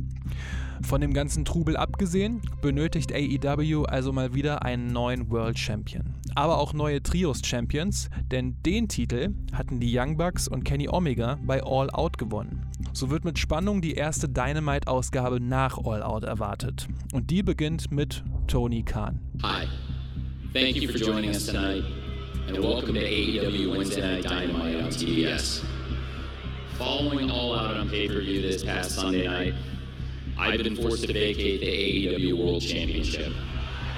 [0.82, 6.19] Von dem ganzen Trubel abgesehen, benötigt AEW also mal wieder einen neuen World Champion.
[6.36, 11.62] Aber auch neue Trios-Champions, denn den Titel hatten die Young Bucks und Kenny Omega bei
[11.64, 12.66] All Out gewonnen.
[12.94, 16.88] So wird mit Spannung die erste Dynamite-Ausgabe nach All Out erwartet.
[17.14, 19.20] Und die beginnt mit Tony Khan.
[19.44, 19.68] Hi.
[20.54, 21.84] Thank you for joining us tonight,
[22.48, 25.62] and welcome to AEW Wednesday Night Dynamite on TBS.
[26.80, 29.54] Following All Out on pay per view this past Sunday night,
[30.40, 33.32] I've been forced to vacate the AEW World Championship,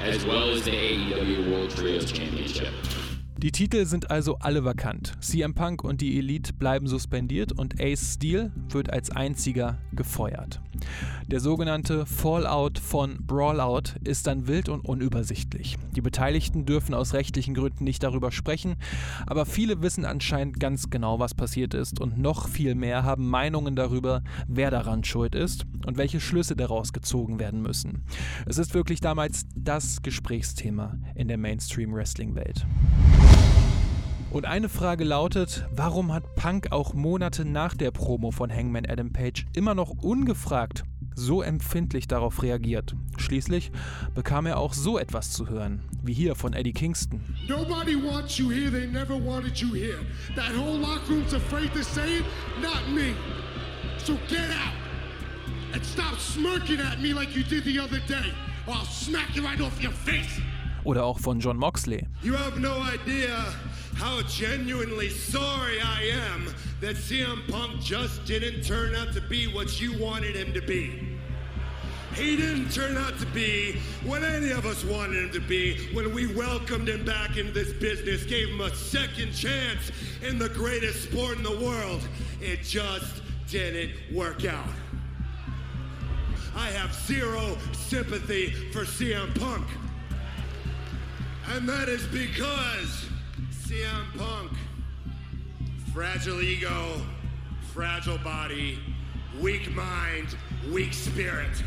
[0.04, 2.74] as well as the AEW World Trios Championship.
[3.42, 5.14] Die Titel sind also alle vakant.
[5.20, 10.62] CM Punk und die Elite bleiben suspendiert und Ace Steel wird als einziger gefeuert.
[11.26, 15.80] Der sogenannte Fallout von Brawlout ist dann wild und unübersichtlich.
[15.96, 18.76] Die Beteiligten dürfen aus rechtlichen Gründen nicht darüber sprechen,
[19.26, 23.76] aber viele wissen anscheinend ganz genau, was passiert ist und noch viel mehr haben Meinungen
[23.76, 28.04] darüber, wer daran schuld ist und welche Schlüsse daraus gezogen werden müssen.
[28.46, 32.68] Es ist wirklich damals das Gesprächsthema in der Mainstream-Wrestling-Welt.
[34.32, 39.12] Und eine Frage lautet, warum hat Punk auch Monate nach der Promo von Hangman Adam
[39.12, 42.96] Page immer noch ungefragt so empfindlich darauf reagiert?
[43.18, 43.74] Schließlich
[44.16, 47.22] bekam er auch so etwas zu hören, wie hier von Eddie Kingston.
[47.50, 50.00] Nobody wants you here, they never wanted you here.
[50.38, 52.26] That whole locker room's afraid to say it,
[52.62, 53.14] not me.
[53.98, 54.74] So get out
[55.74, 58.32] and stop smirking at me like you did the other day,
[58.66, 60.42] or I'll smack you right off your face.
[60.86, 62.08] Oder auch von John Moxley.
[62.24, 63.38] You have no idea
[64.02, 69.80] how genuinely sorry I am that CM Punk just didn't turn out to be what
[69.80, 71.08] you wanted him to be.
[72.16, 76.16] He didn't turn out to be what any of us wanted him to be when
[76.16, 79.92] we welcomed him back into this business, gave him a second chance
[80.24, 82.02] in the greatest sport in the world.
[82.42, 84.74] It just didn't work out.
[86.56, 89.68] I have zero sympathy for CM Punk.
[91.50, 93.11] And that is because
[93.72, 94.52] CM Punk,
[95.94, 97.02] fragile ego,
[97.74, 98.78] fragile body,
[99.40, 100.36] weak mind,
[100.74, 101.64] weak spirit.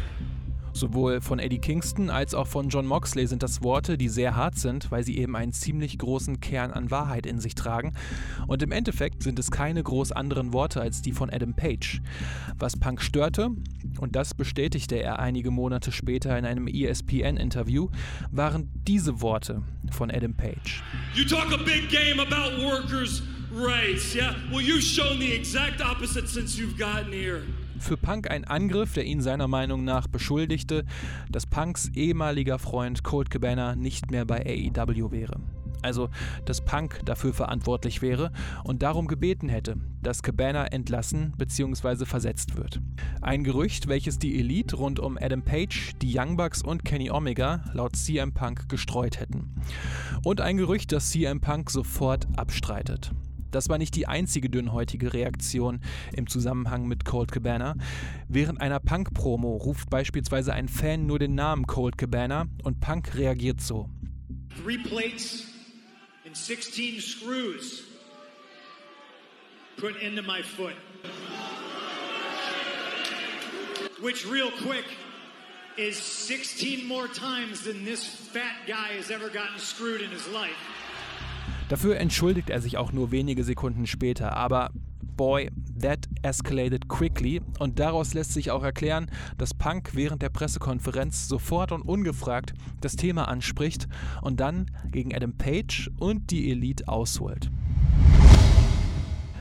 [0.75, 4.59] Sowohl von Eddie Kingston als auch von John Moxley sind das Worte, die sehr hart
[4.59, 7.95] sind, weil sie eben einen ziemlich großen Kern an Wahrheit in sich tragen.
[8.49, 12.03] Und im Endeffekt sind es keine groß anderen Worte als die von Adam Page.
[12.59, 13.51] Was Punk störte,
[14.01, 17.89] und das bestätigte er einige Monate später in einem ESPN-Interview,
[18.33, 20.83] waren diese Worte von Adam Page.
[21.15, 24.35] You talk a big game about workers' rights, yeah?
[24.51, 27.43] Well, you've shown the exact opposite since you've gotten here.
[27.85, 30.87] Für Punk ein Angriff, der ihn seiner Meinung nach beschuldigte,
[31.31, 35.39] dass Punks ehemaliger Freund Colt Cabana nicht mehr bei AEW wäre.
[35.83, 36.09] Also,
[36.47, 38.33] dass Punk dafür verantwortlich wäre
[38.65, 42.07] und darum gebeten hätte, dass Cabana entlassen bzw.
[42.07, 42.81] versetzt wird.
[43.21, 47.65] Ein Gerücht, welches die Elite rund um Adam Page, die Young Bucks und Kenny Omega
[47.75, 49.57] laut CM Punk gestreut hätten.
[50.23, 53.13] Und ein Gerücht, das CM Punk sofort abstreitet.
[53.55, 55.81] Das war nicht die einzige dünnhäutige Reaktion
[56.13, 57.77] im Zusammenhang mit Cold Cabana.
[58.27, 63.61] Während einer Punk-Promo ruft beispielsweise ein Fan nur den Namen Cold Cabana und Punk reagiert
[63.61, 63.89] so.
[64.61, 65.45] Three plates
[66.27, 67.85] and 16 screws
[69.77, 70.75] put into my foot.
[74.03, 74.85] Which, real quick,
[75.77, 80.59] is 16 more times than this fat guy has ever gotten screwed in his life.
[81.69, 84.71] Dafür entschuldigt er sich auch nur wenige Sekunden später, aber
[85.17, 85.51] boy,
[85.81, 91.73] that escalated quickly und daraus lässt sich auch erklären, dass Punk während der Pressekonferenz sofort
[91.73, 93.87] und ungefragt das Thema anspricht
[94.23, 97.51] und dann gegen Adam Page und die Elite ausholt.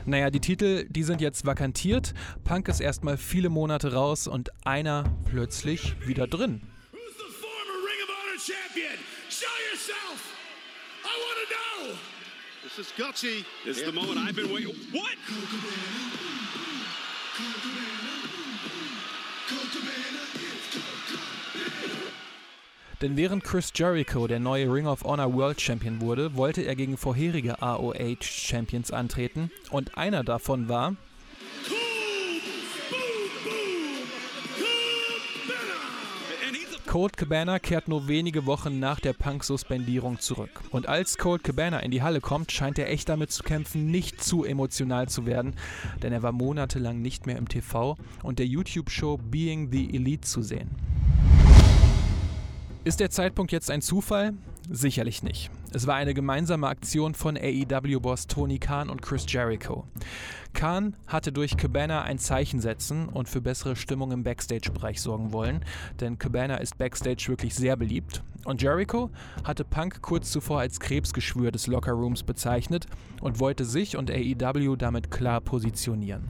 [0.06, 2.12] Naja, die Titel, die sind jetzt vakantiert.
[2.44, 6.60] Punk ist erstmal viele Monate raus und einer plötzlich wieder drin.
[6.92, 8.98] Who's the former Ring of Honor champion?
[9.30, 10.34] Show yourself!
[11.04, 12.14] I want to know!
[12.76, 13.44] This is gutsy.
[13.64, 14.74] This is the moment I've been waiting.
[14.90, 15.14] What?
[23.00, 26.96] Denn während Chris Jericho der neue Ring of Honor World Champion wurde, wollte er gegen
[26.96, 30.96] vorherige AOH Champions antreten und einer davon war
[36.94, 40.62] Colt Cabana kehrt nur wenige Wochen nach der Punk-Suspendierung zurück.
[40.70, 44.22] Und als Colt Cabana in die Halle kommt, scheint er echt damit zu kämpfen, nicht
[44.22, 45.56] zu emotional zu werden,
[46.04, 50.40] denn er war monatelang nicht mehr im TV und der YouTube-Show Being the Elite zu
[50.40, 50.70] sehen.
[52.84, 54.34] Ist der Zeitpunkt jetzt ein Zufall?
[54.70, 55.50] Sicherlich nicht.
[55.72, 59.86] Es war eine gemeinsame Aktion von AEW-Boss Tony Khan und Chris Jericho.
[60.54, 65.64] Khan hatte durch Cabana ein Zeichen setzen und für bessere Stimmung im Backstage-Bereich sorgen wollen,
[66.00, 68.22] denn Cabana ist Backstage wirklich sehr beliebt.
[68.44, 69.10] Und Jericho
[69.42, 72.86] hatte Punk kurz zuvor als Krebsgeschwür des Lockerrooms bezeichnet
[73.20, 76.24] und wollte sich und AEW damit klar positionieren.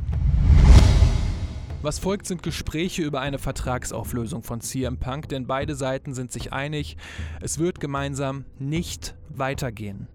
[1.84, 6.50] Was folgt, sind Gespräche über eine Vertragsauflösung von CM Punk, denn beide Seiten sind sich
[6.50, 6.96] einig,
[7.42, 10.08] es wird gemeinsam nicht weitergehen.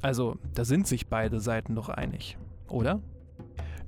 [0.00, 3.02] Also, da sind sich beide Seiten doch einig, oder?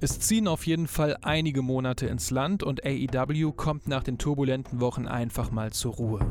[0.01, 4.81] Es ziehen auf jeden Fall einige Monate ins Land und AEW kommt nach den turbulenten
[4.81, 6.27] Wochen einfach mal zur Ruhe.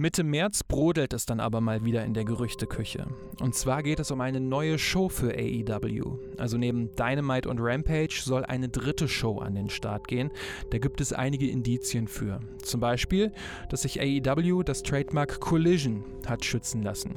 [0.00, 3.08] Mitte März brodelt es dann aber mal wieder in der Gerüchteküche.
[3.40, 6.18] Und zwar geht es um eine neue Show für AEW.
[6.36, 10.30] Also neben Dynamite und Rampage soll eine dritte Show an den Start gehen.
[10.70, 12.38] Da gibt es einige Indizien für.
[12.62, 13.32] Zum Beispiel,
[13.70, 17.16] dass sich AEW das Trademark Collision hat schützen lassen.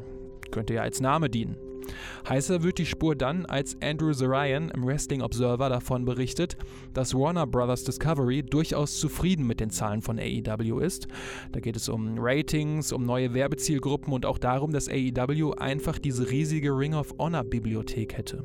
[0.50, 1.58] Könnte ja als Name dienen.
[2.28, 6.58] Heißer wird die Spur dann, als Andrew Zarian im Wrestling Observer davon berichtet,
[6.94, 11.08] dass Warner Brothers Discovery durchaus zufrieden mit den Zahlen von AEW ist.
[11.52, 16.30] Da geht es um Ratings, um neue Werbezielgruppen und auch darum, dass AEW einfach diese
[16.30, 18.44] riesige Ring of Honor Bibliothek hätte.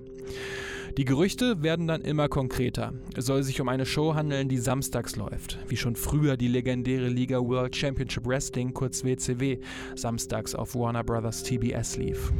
[0.96, 2.94] Die Gerüchte werden dann immer konkreter.
[3.14, 7.08] Es soll sich um eine Show handeln, die samstags läuft, wie schon früher die legendäre
[7.08, 9.58] Liga World Championship Wrestling, kurz WCW,
[9.94, 12.32] samstags auf Warner Brothers TBS lief.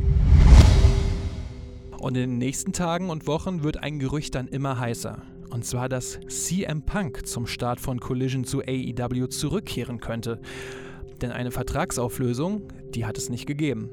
[1.99, 5.21] Und in den nächsten Tagen und Wochen wird ein Gerücht dann immer heißer.
[5.51, 10.40] Und zwar, dass CM Punk zum Start von Collision zu AEW zurückkehren könnte.
[11.21, 12.62] Denn eine Vertragsauflösung,
[12.95, 13.91] die hat es nicht gegeben.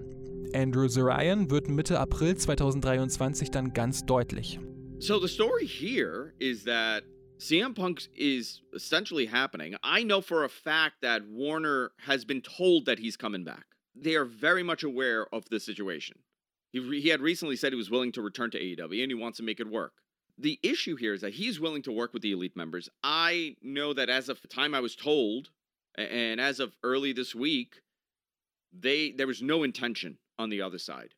[0.54, 4.60] Andrew Zarian wird Mitte April 2023 dann ganz deutlich.
[5.00, 7.04] So the story here is that
[7.40, 9.76] CM Punk is essentially happening.
[9.84, 13.66] I know for a fact that Warner has been told that he's coming back.
[13.96, 16.20] They are very much aware of the situation.
[16.72, 19.16] He, re- he had recently said he was willing to return to AEW and he
[19.16, 19.94] wants to make it work.
[20.38, 22.90] The issue here is that he's willing to work with the elite members.
[23.04, 25.50] I know that as of the time I was told
[25.96, 27.82] And as of early this week,
[28.72, 31.16] they there was no intention on the other side.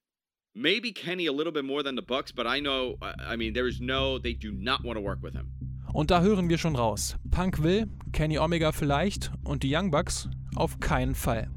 [0.54, 3.68] Maybe Kenny a little bit more than the Bucks, but I know I mean there
[3.68, 5.52] is no they do not want to work with him.
[5.94, 7.16] Und da hören wir schon raus.
[7.32, 11.50] Punk will, Kenny Omega vielleicht und die Young Bucks auf keinen Fall.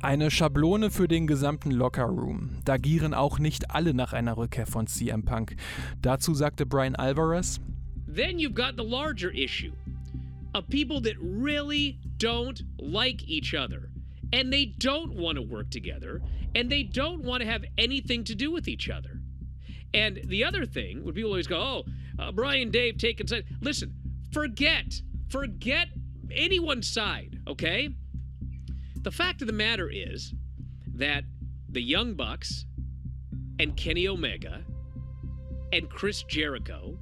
[0.00, 2.60] Eine Schablone für den gesamten Locker Room.
[2.64, 5.56] Da gieren auch nicht alle nach einer Rückkehr von CM Punk.
[6.02, 7.60] Dazu sagte Brian Alvarez:
[8.06, 9.72] Then you've got the larger issue
[10.54, 13.90] of people that really don't like each other.
[14.34, 16.20] And they don't want to work together.
[16.56, 19.20] And they don't want to have anything to do with each other.
[19.94, 21.84] And the other thing would people always go, oh,
[22.18, 23.44] uh, Brian Dave taking side.
[23.60, 23.94] Listen,
[24.32, 25.86] forget, forget
[26.32, 27.90] anyone's side, okay?
[29.02, 30.34] The fact of the matter is
[30.96, 31.22] that
[31.68, 32.66] the Young Bucks
[33.60, 34.64] and Kenny Omega
[35.72, 36.98] and Chris Jericho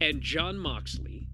[0.00, 1.28] and John Moxley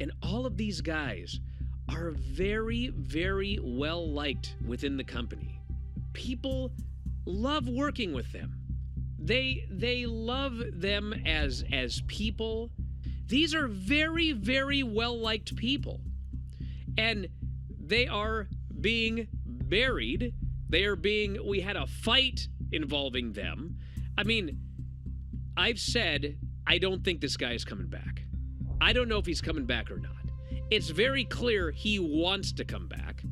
[0.00, 1.40] and all of these guys
[1.88, 5.60] are very, very well liked within the company.
[6.12, 6.72] People
[7.26, 8.60] love working with them.
[9.18, 12.70] They they love them as as people.
[13.26, 16.00] These are very, very well liked people.
[16.98, 17.28] And
[17.68, 18.48] they are
[18.80, 20.34] being buried.
[20.68, 23.78] They are being we had a fight involving them.
[24.16, 24.58] I mean,
[25.56, 28.22] I've said I don't think this guy is coming back.
[28.80, 30.23] I don't know if he's coming back or not.
[30.70, 33.22] It's very clear he wants to come back.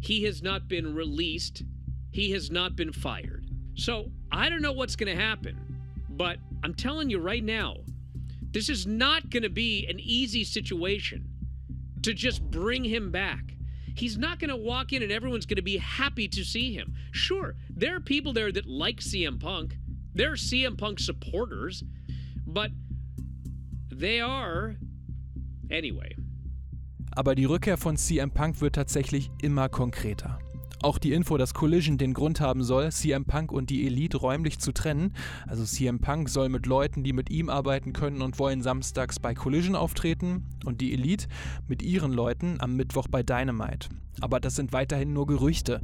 [0.00, 1.62] He has not been released,
[2.10, 3.46] he has not been fired.
[3.74, 5.56] So I don't know what's going to happen,
[6.10, 7.76] but I'm telling you right now,
[8.50, 11.28] this is not going to be an easy situation
[12.02, 13.54] to just bring him back.
[13.94, 16.94] He's not going to walk in and everyone's going to be happy to see him.
[17.12, 19.76] Sure, there are people there that like CM Punk.
[20.14, 21.84] They're CM Punk supporters,
[22.46, 22.70] but
[23.90, 24.76] they are.
[25.70, 26.14] Anyway.
[27.14, 30.38] Aber die Rückkehr von CM Punk wird tatsächlich immer konkreter.
[30.82, 34.58] Auch die Info, dass Collision den Grund haben soll, CM Punk und die Elite räumlich
[34.58, 35.14] zu trennen.
[35.46, 39.32] Also CM Punk soll mit Leuten, die mit ihm arbeiten können und wollen samstags bei
[39.32, 41.28] Collision auftreten und die Elite
[41.68, 43.90] mit ihren Leuten am Mittwoch bei Dynamite.
[44.20, 45.82] Aber das sind weiterhin nur Gerüchte,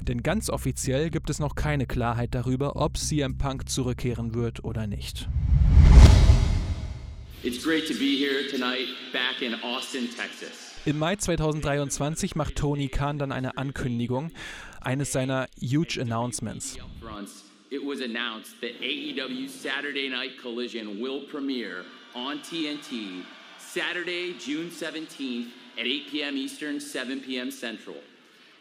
[0.00, 4.86] denn ganz offiziell gibt es noch keine Klarheit darüber, ob CM Punk zurückkehren wird oder
[4.86, 5.28] nicht.
[7.42, 10.67] It's great to be here tonight back in Austin, Texas.
[10.88, 14.32] Im Mai 2023 macht Tony Khan dann eine Ankündigung,
[14.80, 16.78] eines seiner huge Announcements.
[17.68, 21.84] It was announced that AEW Saturday Night Collision will premiere
[22.14, 23.22] on TNT
[23.58, 26.38] Saturday, June 17th at 8 p.m.
[26.38, 27.50] Eastern, 7 p.m.
[27.50, 27.96] Central.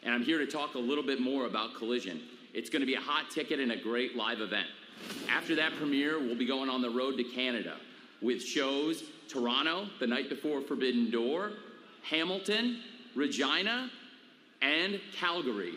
[0.04, 2.20] And I'm here to talk a little bit more about Collision.
[2.54, 4.68] It's going to be a hot ticket and a great live event.
[5.30, 7.78] After that premiere, we'll be going on the road to Canada
[8.22, 11.52] with shows Toronto the night before Forbidden Door,
[12.12, 12.78] Hamilton,
[13.16, 13.89] Regina
[14.62, 15.74] and Calgary.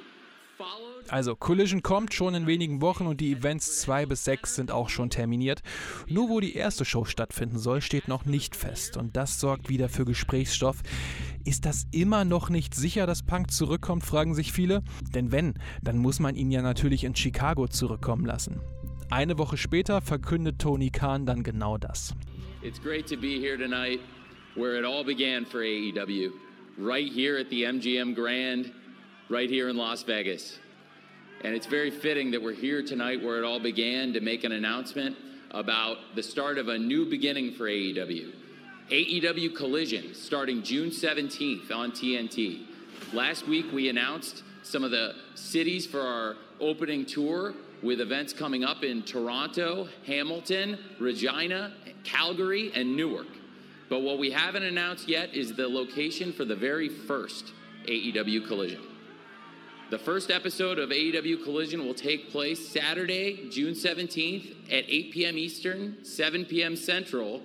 [1.09, 4.91] Also, Collision kommt schon in wenigen Wochen und die Events 2 bis 6 sind auch
[4.91, 5.63] schon terminiert.
[6.07, 9.89] Nur wo die erste Show stattfinden soll, steht noch nicht fest und das sorgt wieder
[9.89, 10.83] für Gesprächsstoff.
[11.45, 14.83] Ist das immer noch nicht sicher, dass Punk zurückkommt, fragen sich viele.
[15.15, 18.61] Denn wenn, dann muss man ihn ja natürlich in Chicago zurückkommen lassen.
[19.11, 22.15] Eine Woche später verkündet Tony Khan dann genau das.
[22.63, 24.01] It's great to be here tonight.
[24.55, 26.33] Where it all began for AEW,
[26.79, 28.73] right here at the MGM Grand,
[29.29, 30.59] right here in Las Vegas.
[31.43, 34.53] And it's very fitting that we're here tonight where it all began to make an
[34.53, 35.17] announcement
[35.53, 38.33] about the start of a new beginning for AEW.
[38.91, 42.67] AEW Collision starting June 17th on TNT.
[43.13, 48.65] Last week we announced some of the cities for our opening tour with events coming
[48.65, 51.73] up in Toronto, Hamilton, Regina,
[52.05, 53.29] Calgary, and Newark.
[53.91, 57.53] But what we haven't announced yet is the location for the very first
[57.87, 58.81] AEW Collision.
[59.91, 65.37] The first episode of AEW Collision will take place Saturday, June 17th at 8 p.m.
[65.37, 66.77] Eastern, 7 p.m.
[66.77, 67.43] Central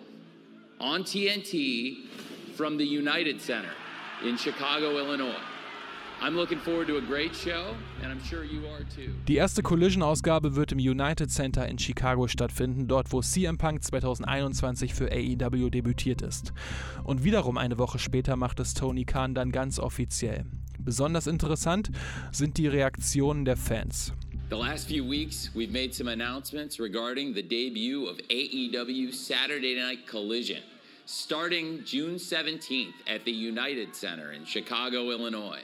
[0.79, 2.05] on TNT
[2.53, 3.71] from the United Center
[4.23, 5.41] in Chicago, Illinois.
[9.27, 14.93] Die erste Collision-Ausgabe wird im United Center in Chicago stattfinden, dort wo CM Punk 2021
[14.93, 16.53] für AEW debütiert ist.
[17.03, 20.45] Und wiederum eine Woche später macht es Tony Khan dann ganz offiziell.
[20.79, 21.91] Besonders interessant
[22.31, 24.13] sind die Reaktionen der Fans.
[24.49, 30.05] The last few weeks, we've made some announcements regarding the debut of AEW Saturday Night
[30.05, 30.61] Collision,
[31.07, 35.63] starting June 17th at the United Center in Chicago, Illinois.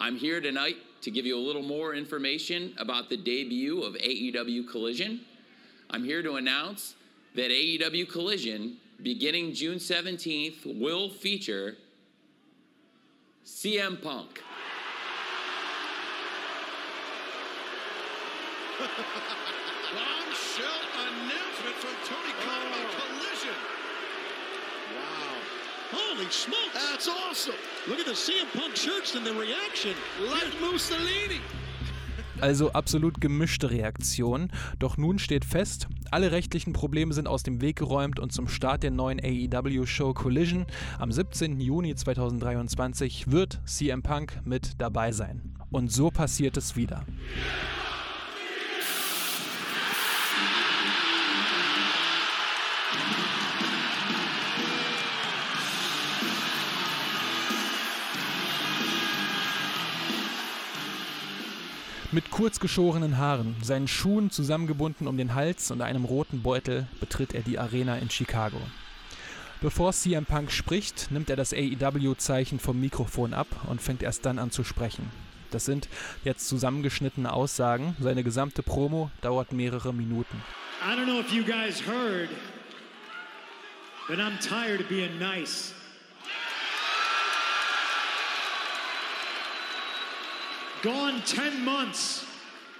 [0.00, 4.70] I'm here tonight to give you a little more information about the debut of AEW
[4.70, 5.22] Collision.
[5.90, 6.94] I'm here to announce
[7.34, 11.78] that AEW Collision, beginning June 17th, will feature
[13.44, 14.40] CM Punk.
[26.18, 26.74] Holy smokes.
[26.74, 27.54] That's awesome.
[27.86, 29.92] Look at the CM Punk shirts and the reaction.
[30.28, 31.40] Like Mussolini.
[32.40, 34.50] Also absolut gemischte Reaktionen.
[34.80, 38.82] Doch nun steht fest, alle rechtlichen Probleme sind aus dem Weg geräumt und zum Start
[38.82, 40.66] der neuen AEW-Show Collision
[40.98, 41.60] am 17.
[41.60, 45.54] Juni 2023 wird CM Punk mit dabei sein.
[45.70, 47.04] Und so passiert es wieder.
[62.10, 67.34] Mit kurz geschorenen Haaren, seinen Schuhen zusammengebunden um den Hals und einem roten Beutel betritt
[67.34, 68.56] er die Arena in Chicago.
[69.60, 74.38] Bevor CM Punk spricht, nimmt er das AEW-Zeichen vom Mikrofon ab und fängt erst dann
[74.38, 75.10] an zu sprechen.
[75.50, 75.90] Das sind
[76.24, 77.94] jetzt zusammengeschnittene Aussagen.
[78.00, 80.42] Seine gesamte Promo dauert mehrere Minuten.
[80.80, 82.30] I don't know if you guys heard,
[84.08, 85.74] but I'm tired of being nice.
[90.82, 92.24] Gone 10 months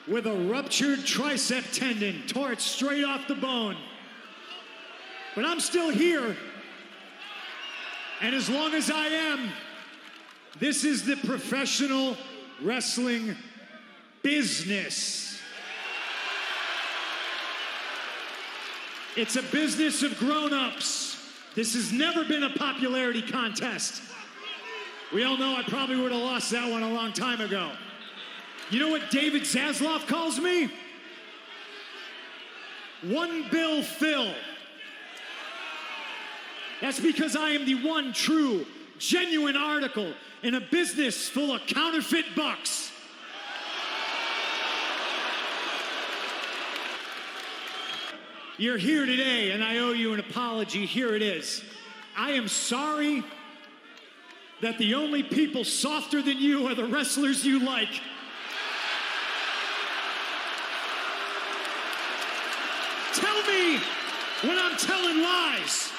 [0.06, 3.76] with a ruptured tricep tendon, tore it straight off the bone.
[5.34, 6.36] But I'm still here.
[8.20, 9.50] And as long as I am,
[10.58, 12.16] this is the professional
[12.62, 13.36] wrestling
[14.22, 15.40] business.
[19.16, 21.16] It's a business of grown ups.
[21.54, 24.02] This has never been a popularity contest.
[25.12, 27.72] We all know I probably would have lost that one a long time ago.
[28.70, 30.70] You know what David Zaslav calls me?
[33.02, 34.34] One Bill Phil.
[36.82, 38.66] That's because I am the one true,
[38.98, 42.92] genuine article in a business full of counterfeit bucks.
[48.58, 50.84] You're here today, and I owe you an apology.
[50.84, 51.62] Here it is.
[52.16, 53.22] I am sorry
[54.60, 58.00] that the only people softer than you are the wrestlers you like.
[63.14, 63.78] Tell me
[64.42, 65.92] when I'm telling lies.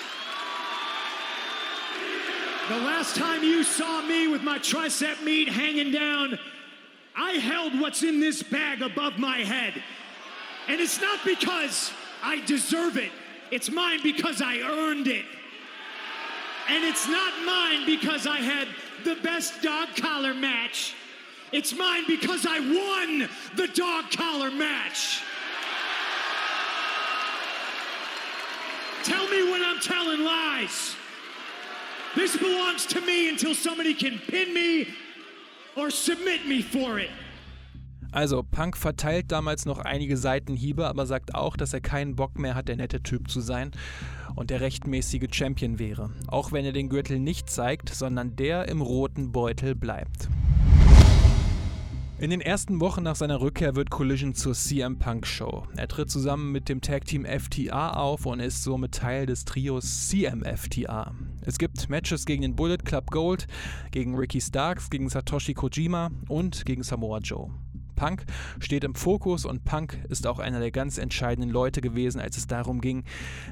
[2.69, 6.37] The last time you saw me with my tricep meat hanging down,
[7.15, 9.73] I held what's in this bag above my head.
[10.67, 11.91] And it's not because
[12.21, 13.11] I deserve it,
[13.51, 15.25] it's mine because I earned it.
[16.69, 18.67] And it's not mine because I had
[19.03, 20.93] the best dog collar match.
[21.51, 25.21] It's mine because I won the dog collar match.
[29.03, 30.95] Tell me when I'm telling lies.
[32.15, 34.87] This belongs to me until somebody can pin me
[35.75, 37.09] or submit me for it.
[38.11, 42.55] Also, Punk verteilt damals noch einige Seitenhiebe, aber sagt auch, dass er keinen Bock mehr
[42.55, 43.71] hat, der nette Typ zu sein
[44.35, 46.11] und der rechtmäßige Champion wäre.
[46.27, 50.29] Auch wenn er den Gürtel nicht zeigt, sondern der im roten Beutel bleibt.
[52.17, 55.63] In den ersten Wochen nach seiner Rückkehr wird Collision zur CM Punk Show.
[55.77, 60.09] Er tritt zusammen mit dem Tag Team FTA auf und ist somit Teil des Trios
[60.09, 61.13] CMFTA.
[61.45, 63.47] Es gibt Matches gegen den Bullet Club Gold,
[63.91, 67.51] gegen Ricky Starks, gegen Satoshi Kojima und gegen Samoa Joe.
[67.99, 68.23] Punk
[68.61, 72.47] steht im Fokus und Punk ist auch einer der ganz entscheidenden Leute gewesen, als es
[72.47, 73.03] darum ging,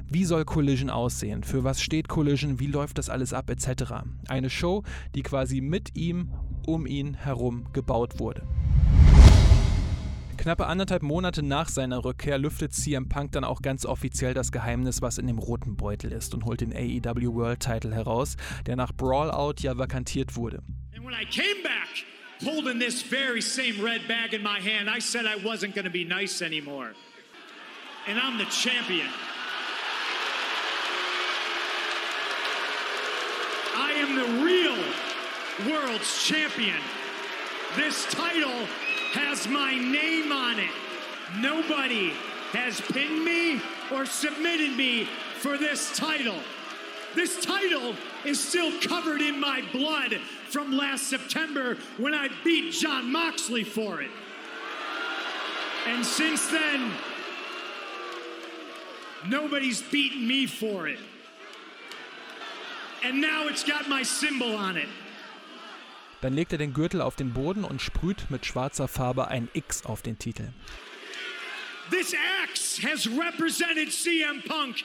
[0.08, 3.92] wie soll Collision aussehen, für was steht Collision, wie läuft das alles ab etc.
[4.26, 4.84] Eine Show,
[5.14, 6.32] die quasi mit ihm,
[6.66, 8.42] um ihn herum gebaut wurde.
[10.38, 15.02] Knappe anderthalb Monate nach seiner Rückkehr lüftet CM Punk dann auch ganz offiziell das Geheimnis,
[15.02, 18.92] was in dem roten Beutel ist und holt den AEW World Title heraus, der nach
[18.94, 20.62] Brawlout ja vakantiert wurde.
[20.96, 22.06] And when I came back
[22.42, 25.90] holding this very same red bag in my hand, I said I wasn't going to
[25.90, 26.92] be nice anymore.
[28.06, 29.08] And I'm the champion.
[33.76, 36.78] I am the real world's champion.
[37.76, 38.66] This title
[39.12, 40.70] has my name on it.
[41.40, 42.12] Nobody
[42.52, 43.60] has pinned me
[43.92, 45.04] or submitted me
[45.38, 46.38] for this title.
[47.14, 47.94] This title
[48.24, 54.00] is still covered in my blood from last September when I beat John Moxley for
[54.00, 54.10] it.
[55.86, 56.92] And since then,
[59.28, 60.98] nobody's beaten me for it.
[63.04, 64.88] And now it's got my symbol on it.
[66.20, 69.84] Dann legt er den Gürtel auf den Boden und sprüht mit schwarzer Farbe ein X
[69.86, 70.48] auf den Titel.
[71.90, 72.12] This
[72.42, 74.82] axe has represented CM Punk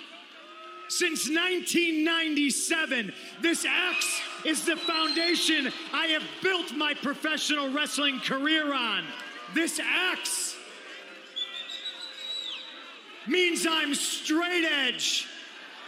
[0.87, 3.13] since 1997.
[3.41, 9.03] This axe is the foundation I have built my professional wrestling career on.
[9.53, 10.55] This axe
[13.27, 15.27] means I'm straight edge.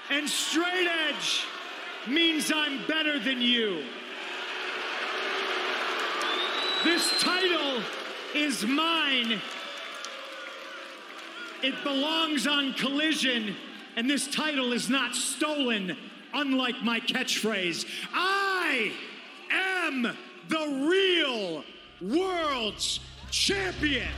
[0.09, 1.45] And straight edge
[2.07, 3.83] means I'm better than you.
[6.83, 7.81] This title
[8.35, 9.41] is mine.
[11.63, 13.55] It belongs on collision,
[13.95, 15.95] and this title is not stolen,
[16.33, 17.85] unlike my catchphrase.
[18.13, 18.91] I
[19.51, 20.03] am
[20.49, 21.63] the real
[22.01, 22.99] world's
[23.31, 24.09] champion.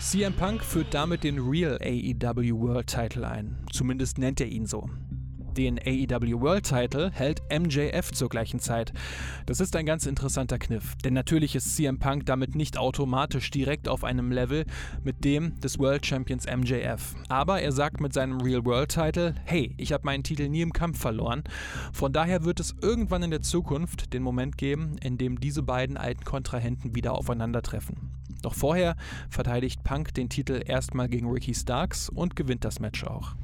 [0.00, 3.56] CM Punk führt damit den Real AEW World Title ein.
[3.72, 4.90] Zumindest nennt er ihn so.
[5.56, 8.92] Den AEW World Title hält MJF zur gleichen Zeit.
[9.46, 13.88] Das ist ein ganz interessanter Kniff, denn natürlich ist CM Punk damit nicht automatisch direkt
[13.88, 14.66] auf einem Level
[15.04, 17.14] mit dem des World Champions MJF.
[17.28, 20.72] Aber er sagt mit seinem Real World Title, hey, ich habe meinen Titel nie im
[20.72, 21.44] Kampf verloren.
[21.92, 25.96] Von daher wird es irgendwann in der Zukunft den Moment geben, in dem diese beiden
[25.96, 28.10] alten Kontrahenten wieder aufeinandertreffen.
[28.42, 28.96] Doch vorher
[29.30, 33.34] verteidigt Punk den Titel erstmal gegen Ricky Starks und gewinnt das Match auch.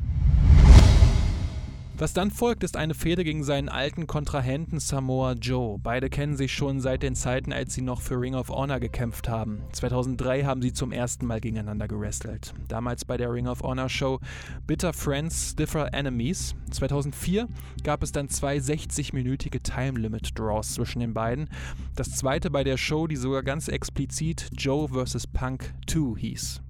[2.00, 5.78] Was dann folgt, ist eine Fehde gegen seinen alten Kontrahenten Samoa Joe.
[5.78, 9.28] Beide kennen sich schon seit den Zeiten, als sie noch für Ring of Honor gekämpft
[9.28, 9.60] haben.
[9.72, 12.54] 2003 haben sie zum ersten Mal gegeneinander gewrestelt.
[12.68, 14.18] Damals bei der Ring of Honor Show
[14.66, 16.54] Bitter Friends, Stiffer Enemies.
[16.70, 17.48] 2004
[17.84, 21.50] gab es dann zwei 60-minütige Time Limit Draws zwischen den beiden.
[21.96, 25.26] Das zweite bei der Show, die sogar ganz explizit Joe vs.
[25.26, 26.62] Punk 2 hieß.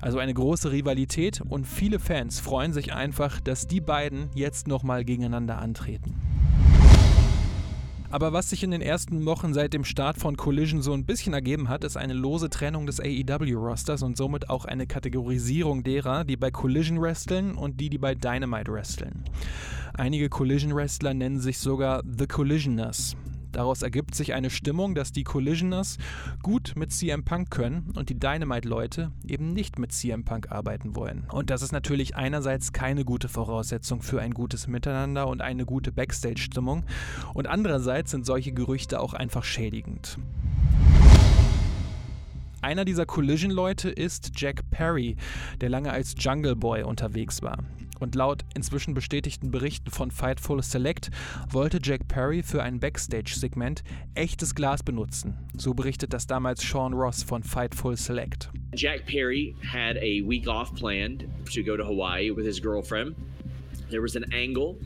[0.00, 5.04] Also eine große Rivalität und viele Fans freuen sich einfach, dass die beiden jetzt nochmal
[5.04, 6.14] gegeneinander antreten.
[8.10, 11.34] Aber was sich in den ersten Wochen seit dem Start von Collision so ein bisschen
[11.34, 16.36] ergeben hat, ist eine lose Trennung des AEW-Rosters und somit auch eine Kategorisierung derer, die
[16.36, 19.24] bei Collision wresteln und die, die bei Dynamite wresteln.
[19.94, 23.16] Einige Collision-Wrestler nennen sich sogar The Collisioners.
[23.56, 25.96] Daraus ergibt sich eine Stimmung, dass die Collisioners
[26.42, 31.24] gut mit CM Punk können und die Dynamite-Leute eben nicht mit CM Punk arbeiten wollen.
[31.32, 35.90] Und das ist natürlich einerseits keine gute Voraussetzung für ein gutes Miteinander und eine gute
[35.90, 36.84] Backstage-Stimmung
[37.32, 40.18] und andererseits sind solche Gerüchte auch einfach schädigend.
[42.60, 45.16] Einer dieser Collision-Leute ist Jack Perry,
[45.62, 47.64] der lange als Jungle Boy unterwegs war.
[47.98, 51.10] Und laut inzwischen bestätigten Berichten von Fightful Select
[51.50, 53.82] wollte Jack Perry für ein Backstage-Segment
[54.14, 55.34] echtes Glas benutzen.
[55.56, 58.50] So berichtet das damals Sean Ross von Fightful Select.
[58.74, 63.14] Jack Perry had a week off planned to go to Hawaii with his girlfriend.
[63.90, 64.78] There was an angle,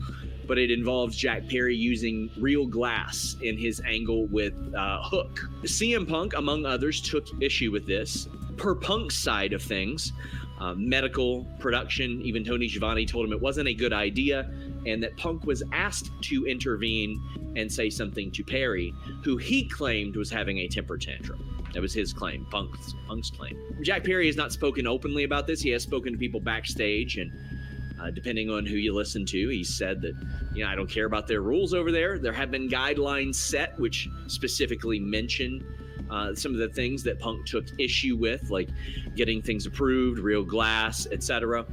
[0.47, 5.49] but it involved Jack Perry using real glass in his angle with uh, Hook.
[5.63, 8.27] CM Punk, among others, took issue with this.
[8.57, 10.13] Per Punk's side of things,
[10.61, 12.21] uh, medical production.
[12.21, 14.49] Even Tony Giovanni told him it wasn't a good idea,
[14.85, 17.19] and that Punk was asked to intervene
[17.55, 18.93] and say something to Perry,
[19.23, 21.47] who he claimed was having a temper tantrum.
[21.73, 23.57] That was his claim, Punk's, Punk's claim.
[23.81, 25.61] Jack Perry has not spoken openly about this.
[25.61, 27.31] He has spoken to people backstage, and
[27.99, 30.13] uh, depending on who you listen to, he said that,
[30.53, 32.19] you know, I don't care about their rules over there.
[32.19, 35.65] There have been guidelines set which specifically mention
[36.11, 38.69] uh, some of the things that Punk took issue with, like
[39.15, 41.65] getting things approved, real glass, etc.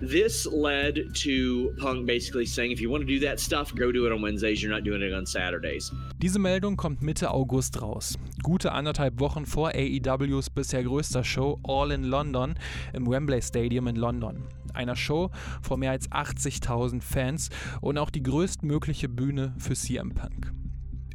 [0.00, 4.06] This led to Punk basically saying, if you want to do that stuff, go do
[4.06, 4.62] it on Wednesdays.
[4.62, 5.90] You're not doing it on Saturdays.
[6.18, 8.16] Diese Meldung kommt Mitte August raus.
[8.44, 12.54] Gute anderthalb Wochen vor AEWs bisher größter Show All in London
[12.92, 14.44] im Wembley Stadium in London.
[14.72, 15.30] Einer Show
[15.62, 17.48] vor mehr als 80.000 Fans
[17.80, 20.52] und auch die größtmögliche Bühne für CM Punk.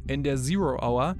[0.06, 1.16] In der Zero Hour,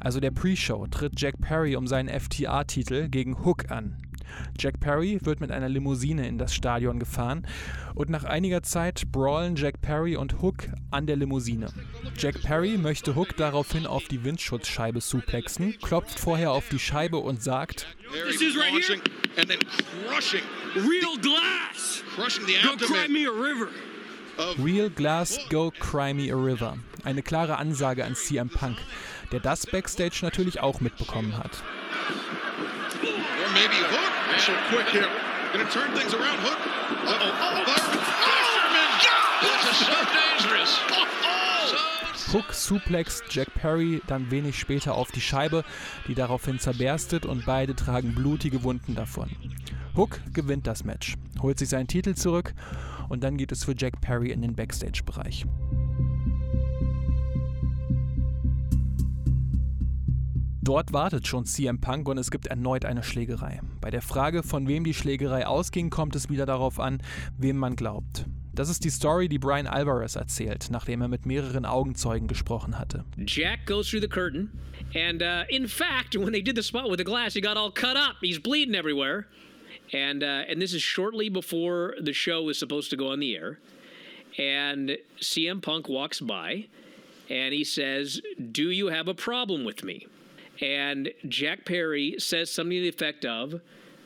[0.00, 3.96] also der Pre-Show, tritt Jack Perry um seinen FTA-Titel gegen Hook an.
[4.58, 7.46] Jack Perry wird mit einer Limousine in das Stadion gefahren
[7.94, 11.68] und nach einiger Zeit brawlen Jack Perry und Hook an der Limousine.
[12.16, 17.42] Jack Perry möchte Hook daraufhin auf die Windschutzscheibe suplexen, klopft vorher auf die Scheibe und
[17.42, 17.86] sagt:
[18.30, 19.00] This is right here.
[19.38, 19.58] And then
[20.06, 20.42] crushing.
[20.74, 22.02] Real glass.
[22.14, 22.94] Crushing the Go abdomen.
[22.94, 23.68] cry me a river.
[24.62, 26.78] Real Glass Go Cry Me a River.
[27.04, 28.76] Eine klare Ansage an CM Punk,
[29.32, 31.62] der das Backstage natürlich auch mitbekommen hat.
[42.32, 42.52] Hook.
[42.54, 45.64] Suplext Jack Perry dann wenig später auf die Scheibe,
[46.06, 49.30] die daraufhin zerberstet und beide tragen blutige Wunden davon.
[49.96, 52.54] Hook gewinnt das Match, holt sich seinen Titel zurück
[53.08, 55.46] und dann geht es für Jack Perry in den Backstage-Bereich.
[60.68, 63.60] Dort wartet schon CM Punk und es gibt erneut eine Schlägerei.
[63.80, 67.00] Bei der Frage, von wem die Schlägerei ausging, kommt es wieder darauf an,
[67.38, 68.26] wem man glaubt.
[68.52, 73.06] Das ist die Story, die Brian Alvarez erzählt, nachdem er mit mehreren Augenzeugen gesprochen hatte.
[73.16, 74.50] Jack goes through the curtain,
[74.94, 77.70] and uh, in fact, when they did the spot with the glass, he got all
[77.72, 78.16] cut up.
[78.20, 79.26] He's bleeding everywhere.
[79.92, 83.36] And uh, and this is shortly before the show is supposed to go on the
[83.36, 83.58] air.
[84.36, 86.66] And CM Punk walks by
[87.30, 88.20] and he says,
[88.52, 90.06] Do you have a problem with me?
[90.60, 93.60] And Jack Perry says something to the effect of,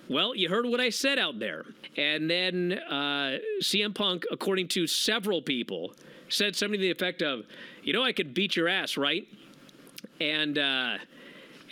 [0.08, 1.64] Well, you heard what I said out there.
[1.96, 5.94] And then uh, CM Punk, according to several people,
[6.28, 7.44] said something to the effect of,
[7.82, 9.26] You know, I could beat your ass, right?
[10.20, 10.98] And uh,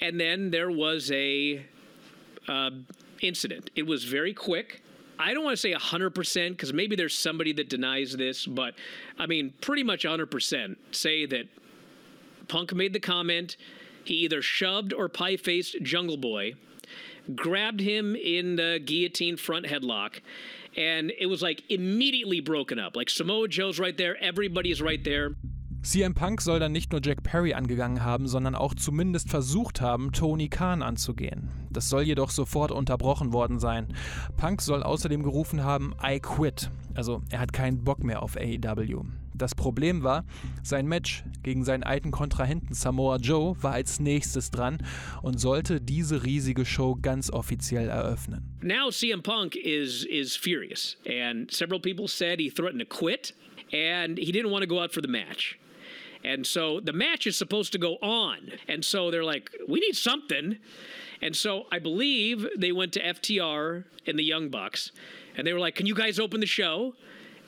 [0.01, 1.65] and then there was a
[2.49, 2.71] uh,
[3.21, 3.71] incident.
[3.75, 4.83] It was very quick.
[5.19, 8.75] I don't want to say 100% because maybe there's somebody that denies this, but
[9.19, 11.45] I mean, pretty much 100% say that
[12.49, 13.59] Punk made the comment.
[14.05, 16.55] He either shoved or pie faced Jungle Boy,
[17.35, 20.21] grabbed him in the guillotine front headlock,
[20.77, 22.97] and it was like immediately broken up.
[22.97, 25.35] Like Samoa Joe's right there, everybody's right there.
[25.83, 30.13] CM Punk soll dann nicht nur Jack Perry angegangen haben, sondern auch zumindest versucht haben,
[30.13, 31.49] Tony Khan anzugehen.
[31.71, 33.89] Das soll jedoch sofort unterbrochen worden sein.
[34.37, 36.71] Punk soll außerdem gerufen haben, I quit.
[36.95, 39.05] Also er hat keinen Bock mehr auf AEW.
[39.33, 40.27] Das Problem war,
[40.63, 44.77] sein Match gegen seinen alten Kontrahenten Samoa Joe war als nächstes dran
[45.23, 48.45] und sollte diese riesige Show ganz offiziell eröffnen.
[48.61, 53.35] Now CM Punk is is furious and several people said he threatened to quit
[53.73, 55.59] and he didn't want to go out for the match.
[56.25, 58.53] And so the match is supposed to go on.
[58.69, 60.59] And so they're like, we need something.
[61.23, 64.93] And so I believe they went to FTR and the Young Bucks
[65.37, 66.95] and they were like, can you guys open the show?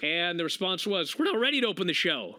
[0.03, 2.37] And the response was, we're not ready to open the show.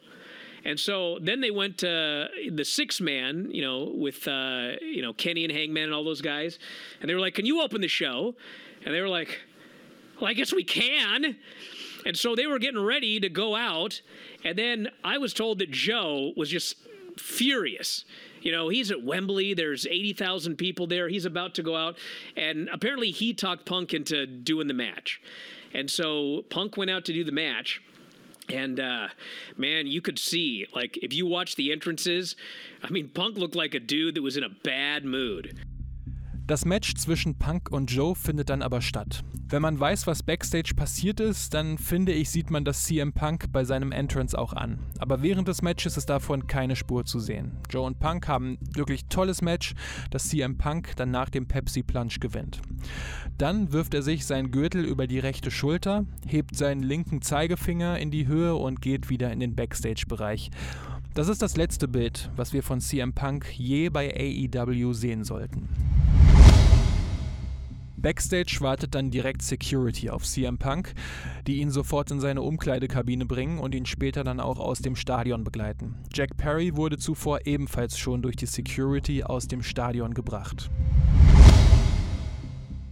[0.65, 5.13] And so then they went to the six man, you know, with, uh, you know,
[5.13, 6.57] Kenny and Hangman and all those guys.
[7.01, 8.35] And they were like, can you open the show?
[8.85, 9.41] And they were like,
[10.19, 11.35] well, I guess we can.
[12.05, 14.01] And so they were getting ready to go out.
[14.43, 16.75] And then I was told that Joe was just
[17.17, 18.05] furious.
[18.41, 19.53] You know, he's at Wembley.
[19.53, 21.07] There's 80,000 people there.
[21.07, 21.97] He's about to go out.
[22.35, 25.21] And apparently he talked Punk into doing the match.
[25.73, 27.81] And so Punk went out to do the match.
[28.49, 29.07] And uh,
[29.55, 32.35] man, you could see, like, if you watch the entrances,
[32.83, 35.57] I mean, Punk looked like a dude that was in a bad mood.
[36.45, 39.23] Das Match zwischen Punk und Joe findet dann aber statt.
[39.47, 43.49] Wenn man weiß, was backstage passiert ist, dann finde ich, sieht man das CM Punk
[43.53, 44.79] bei seinem Entrance auch an.
[44.99, 47.59] Aber während des Matches ist davon keine Spur zu sehen.
[47.69, 49.73] Joe und Punk haben wirklich tolles Match,
[50.11, 52.61] das CM Punk dann nach dem Pepsi Plunge gewinnt.
[53.37, 58.11] Dann wirft er sich seinen Gürtel über die rechte Schulter, hebt seinen linken Zeigefinger in
[58.11, 60.51] die Höhe und geht wieder in den Backstage-Bereich.
[61.13, 65.69] Das ist das letzte Bild, was wir von CM Punk je bei AEW sehen sollten.
[68.03, 70.93] Backstage wartet dann direkt Security auf CM Punk,
[71.47, 75.45] die ihn sofort in seine Umkleidekabine bringen und ihn später dann auch aus dem Stadion
[75.45, 75.95] begleiten.
[76.13, 80.69] Jack Perry wurde zuvor ebenfalls schon durch die Security aus dem Stadion gebracht.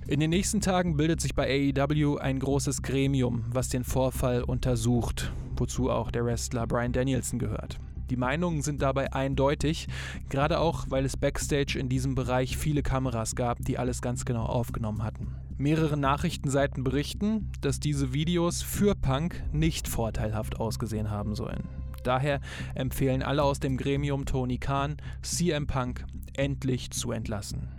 [0.07, 5.33] In den nächsten Tagen bildet sich bei AEW ein großes Gremium, was den Vorfall untersucht,
[5.57, 7.79] wozu auch der Wrestler Brian Danielson gehört.
[8.11, 9.87] Die Meinungen sind dabei eindeutig,
[10.27, 14.43] gerade auch, weil es backstage in diesem Bereich viele Kameras gab, die alles ganz genau
[14.43, 15.33] aufgenommen hatten.
[15.57, 21.63] Mehrere Nachrichtenseiten berichten, dass diese Videos für Punk nicht vorteilhaft ausgesehen haben sollen.
[22.03, 22.41] Daher
[22.75, 26.03] empfehlen alle aus dem Gremium Tony Khan, CM Punk
[26.33, 27.69] endlich zu entlassen.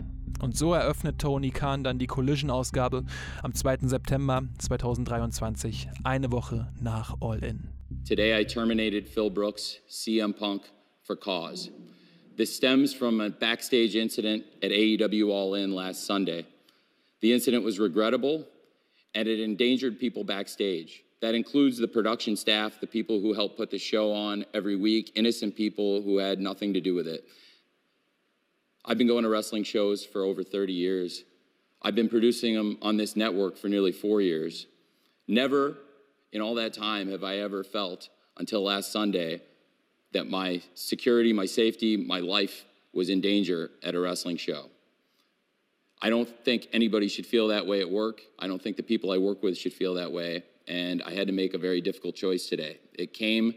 [0.41, 3.03] Und so eröffnet Tony Khan dann die Collision-Ausgabe
[3.43, 3.81] am 2.
[3.81, 7.72] September 2023, eine Woche nach All In.
[8.05, 10.63] Today, I terminated Phil Brooks, CM Punk,
[11.03, 11.69] for cause.
[12.35, 16.45] This stems from a backstage incident at AEW All In last Sunday.
[17.21, 18.45] The incident was regrettable
[19.15, 21.03] and it endangered people backstage.
[21.21, 25.11] That includes the production staff, the people who help put the show on every week,
[25.15, 27.23] innocent people who had nothing to do with it.
[28.83, 31.23] I've been going to wrestling shows for over 30 years.
[31.81, 34.67] I've been producing them on this network for nearly four years.
[35.27, 35.77] Never
[36.33, 39.41] in all that time have I ever felt until last Sunday
[40.11, 44.65] that my security, my safety, my life was in danger at a wrestling show.
[46.01, 48.21] I don't think anybody should feel that way at work.
[48.37, 50.43] I don't think the people I work with should feel that way.
[50.67, 52.79] And I had to make a very difficult choice today.
[52.93, 53.53] It came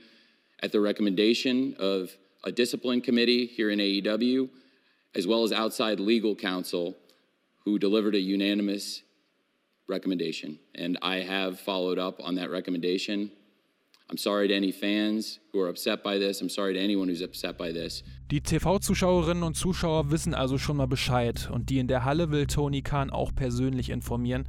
[0.63, 2.11] at the recommendation of
[2.45, 4.49] a discipline committee here in AEW,
[5.15, 6.97] as well as outside legal counsel,
[7.65, 9.03] who delivered a unanimous
[9.89, 10.59] recommendation.
[10.75, 13.31] And I have followed up on that recommendation.
[14.09, 16.41] I'm sorry to any fans who are upset by this.
[16.41, 18.05] I'm sorry to anyone who's upset by this.
[18.31, 22.47] Die TV-Zuschauerinnen und Zuschauer wissen also schon mal Bescheid und die in der Halle will
[22.47, 24.47] Tony Khan auch persönlich informieren.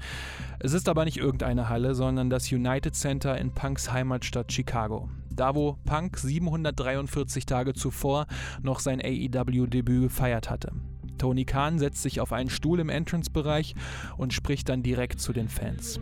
[0.59, 5.09] Es ist aber nicht irgendeine Halle, sondern das United Center in Punks Heimatstadt Chicago.
[5.31, 8.27] Da, wo Punk 743 Tage zuvor
[8.61, 10.71] noch sein AEW-Debüt gefeiert hatte.
[11.17, 13.75] Tony Khan setzt sich auf einen Stuhl im Entrance-Bereich
[14.17, 15.99] und spricht dann direkt zu den Fans.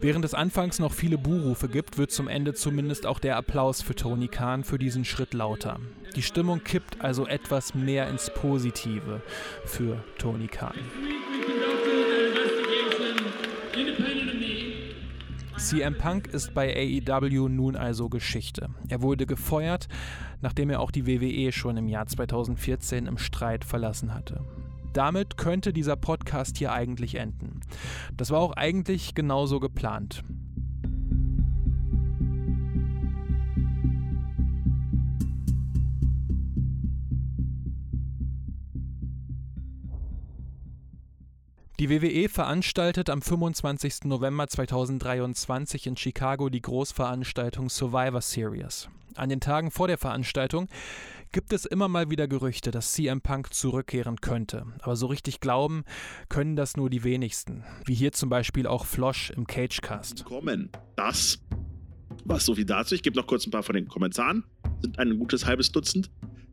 [0.00, 3.94] Während es anfangs noch viele Buhrufe gibt, wird zum Ende zumindest auch der Applaus für
[3.94, 5.80] Tony Khan für diesen Schritt lauter.
[6.16, 9.22] Die Stimmung kippt also etwas mehr ins Positive
[9.64, 10.74] für Tony Khan.
[15.56, 18.68] CM Punk ist bei AEW nun also Geschichte.
[18.88, 19.88] Er wurde gefeuert,
[20.42, 24.44] nachdem er auch die WWE schon im Jahr 2014 im Streit verlassen hatte.
[24.94, 27.60] Damit könnte dieser Podcast hier eigentlich enden.
[28.16, 30.22] Das war auch eigentlich genauso geplant.
[41.80, 44.04] Die WWE veranstaltet am 25.
[44.04, 48.88] November 2023 in Chicago die Großveranstaltung Survivor Series.
[49.16, 50.68] An den Tagen vor der Veranstaltung
[51.34, 54.66] gibt es immer mal wieder Gerüchte, dass CM Punk zurückkehren könnte.
[54.80, 55.82] Aber so richtig glauben
[56.28, 57.64] können das nur die wenigsten.
[57.84, 60.24] Wie hier zum Beispiel auch Flosch im Cagecast.
[60.24, 60.70] Kommen.
[60.94, 61.40] Das
[62.24, 62.94] was so viel dazu.
[62.94, 64.44] Ich gebe noch kurz ein paar von den Kommentaren.
[64.80, 66.08] Sind ein gutes halbes Dutzend.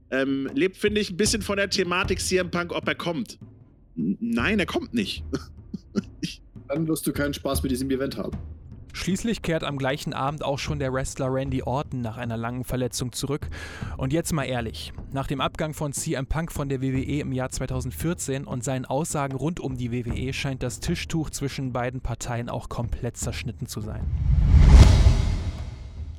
[0.09, 3.37] Ähm, lebt, finde ich, ein bisschen von der Thematik CM Punk, ob er kommt.
[3.95, 5.23] N nein, er kommt nicht.
[6.67, 8.35] Dann wirst du keinen Spaß mit diesem Event haben.
[8.93, 13.11] Schließlich kehrt am gleichen Abend auch schon der Wrestler Randy Orton nach einer langen Verletzung
[13.11, 13.49] zurück.
[13.97, 17.49] Und jetzt mal ehrlich, nach dem Abgang von CM Punk von der WWE im Jahr
[17.49, 22.69] 2014 und seinen Aussagen rund um die WWE scheint das Tischtuch zwischen beiden Parteien auch
[22.69, 24.05] komplett zerschnitten zu sein.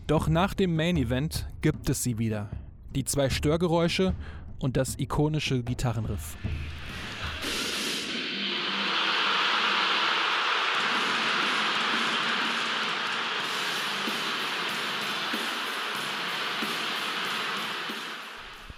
[0.06, 2.50] Doch nach dem Main Event gibt es sie wieder.
[2.94, 4.14] Die zwei Störgeräusche
[4.58, 6.36] und das ikonische Gitarrenriff.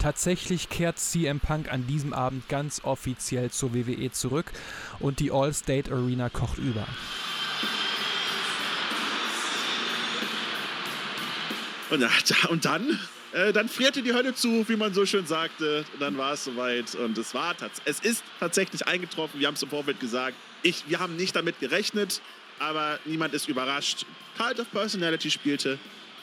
[0.04, 4.52] Tatsächlich kehrt CM Punk an diesem Abend ganz offiziell zur WWE zurück
[5.00, 6.86] und die All-State Arena kocht über.
[12.50, 13.00] Und, dann,
[13.32, 15.86] äh, dann frierte die Hölle zu, wie man so schön sagte.
[15.94, 16.94] Und dann war es soweit.
[16.96, 19.40] Und es war es ist tatsächlich eingetroffen.
[19.40, 20.36] Wir haben es im Vorfeld gesagt.
[20.62, 22.20] Ich, wir haben nicht damit gerechnet,
[22.58, 24.04] aber niemand ist überrascht.
[24.36, 25.78] Cult of Personality spielte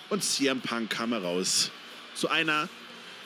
[0.09, 1.71] und CM Punk kam heraus
[2.13, 2.69] zu einer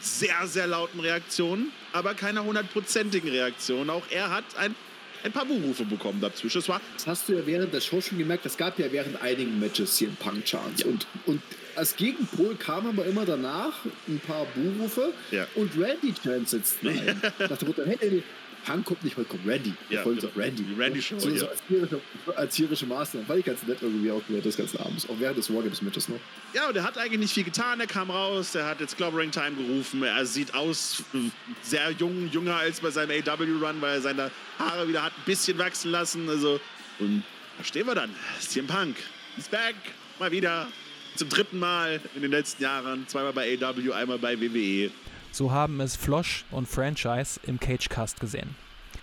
[0.05, 3.89] sehr, sehr lauten Reaktionen, aber keiner hundertprozentigen Reaktion.
[3.89, 4.75] Auch er hat ein,
[5.23, 6.59] ein paar Buhrufe bekommen dazwischen.
[6.59, 8.45] Das, war das hast du ja während der Show schon gemerkt.
[8.45, 10.83] Es gab ja während einigen Matches hier ein Punk-Chance.
[10.83, 10.87] Ja.
[10.87, 11.41] Und, und
[11.75, 13.73] als Gegenpol kam aber immer danach
[14.07, 15.47] ein paar Buhrufe ja.
[15.55, 17.21] und Randy Chance sitzt ein.
[17.39, 18.23] Nach der Mutter, hey,
[18.65, 19.73] Punk kommt nicht, kommt Randy.
[19.89, 20.33] Ja, folgt genau.
[20.35, 20.63] Randy.
[20.63, 21.37] Die Randy Show, so, ja.
[21.37, 22.01] so als, tierische,
[22.35, 23.25] als tierische Maßnahme.
[23.25, 25.07] Fand ich ganz nett irgendwie auch gehört des ganzen Abends.
[25.07, 26.19] Auch während des Wargames-Matches noch.
[26.53, 27.79] Ja, und er hat eigentlich nicht viel getan.
[27.79, 30.01] Er kam raus, er hat jetzt Clobbering Time gerufen.
[30.03, 31.29] Er sieht aus äh,
[31.61, 35.57] sehr jung, jünger als bei seinem AW-Run, weil er seine Haare wieder hat ein bisschen
[35.57, 36.27] wachsen lassen.
[36.27, 36.59] Also,
[36.99, 37.23] und
[37.57, 38.09] da stehen wir dann.
[38.39, 38.95] CM Punk
[39.37, 39.75] ist back.
[40.19, 40.67] Mal wieder.
[41.15, 43.07] Zum dritten Mal in den letzten Jahren.
[43.07, 44.91] Zweimal bei AW, einmal bei WWE.
[45.35, 48.55] So haben es Flosch und Franchise im Cagecast gesehen.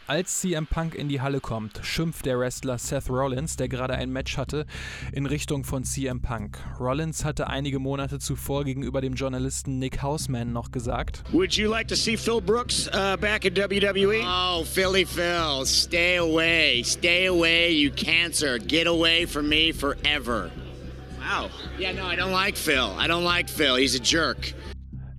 [0.07, 4.11] Als CM Punk in die Halle kommt, schimpft der Wrestler Seth Rollins, der gerade ein
[4.11, 4.65] Match hatte,
[5.13, 6.57] in Richtung von CM Punk.
[6.81, 11.87] Rollins hatte einige Monate zuvor gegenüber dem Journalisten Nick Hausman noch gesagt: Would you like
[11.89, 14.23] to see Phil Brooks uh, back in WWE?
[14.25, 20.51] Oh, Philly Phil, stay away, stay away, you cancer, get away from me forever.
[21.21, 21.51] Wow.
[21.79, 22.97] Yeah, no, I don't like Phil.
[22.99, 23.77] I don't like Phil.
[23.77, 24.55] He's a jerk.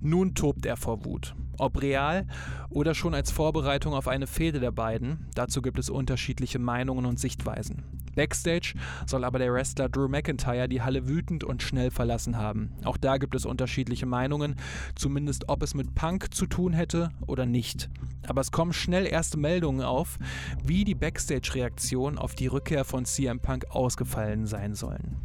[0.06, 1.34] Nun tobt er vor Wut.
[1.56, 2.26] Ob real
[2.68, 7.18] oder schon als Vorbereitung auf eine Fehde der beiden, dazu gibt es unterschiedliche Meinungen und
[7.18, 7.84] Sichtweisen.
[8.14, 8.74] Backstage
[9.06, 12.74] soll aber der Wrestler Drew McIntyre die Halle wütend und schnell verlassen haben.
[12.84, 14.56] Auch da gibt es unterschiedliche Meinungen,
[14.94, 17.88] zumindest ob es mit Punk zu tun hätte oder nicht.
[18.26, 20.18] Aber es kommen schnell erste Meldungen auf,
[20.62, 25.16] wie die Backstage-Reaktionen auf die Rückkehr von CM Punk ausgefallen sein sollen.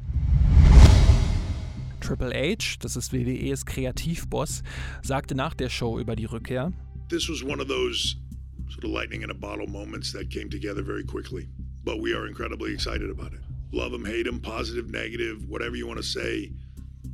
[1.99, 4.63] Triple H, das ist WWEs Kreativboss,
[5.01, 6.71] sagte nach der Show über die Rückkehr:
[7.09, 8.15] This was one of those
[8.69, 11.47] sort of lightning in a bottle moments that came together very quickly.
[11.83, 13.39] But we are incredibly excited about it.
[13.71, 16.51] Love him, hate him, positive, negative, whatever you want to say.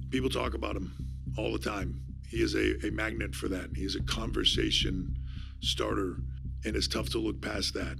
[0.09, 0.93] People talk about him
[1.38, 2.01] all the time.
[2.27, 3.69] He is a, a magnet for that.
[3.75, 5.15] He is a conversation
[5.61, 6.17] starter,
[6.65, 7.97] and it's tough to look past that.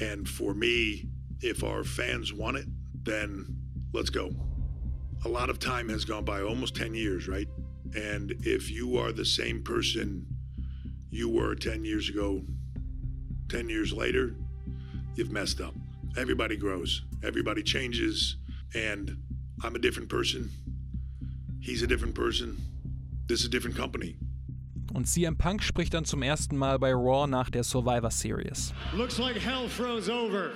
[0.00, 1.08] And for me,
[1.40, 2.66] if our fans want it,
[3.02, 3.46] then
[3.92, 4.30] let's go.
[5.24, 7.48] A lot of time has gone by, almost 10 years, right?
[7.94, 10.26] And if you are the same person
[11.10, 12.42] you were 10 years ago.
[13.48, 14.34] 10 years later,
[15.14, 15.74] you've messed up.
[16.16, 18.36] Everybody grows, everybody changes,
[18.74, 19.16] and
[19.62, 20.50] I'm a different person.
[21.60, 22.56] He's a different person.
[23.28, 24.16] This is a different company.
[24.94, 28.72] Und CM Punk spricht dann zum ersten Mal bei Raw nach der Survivor Series.
[28.94, 30.52] Looks like hell froze over.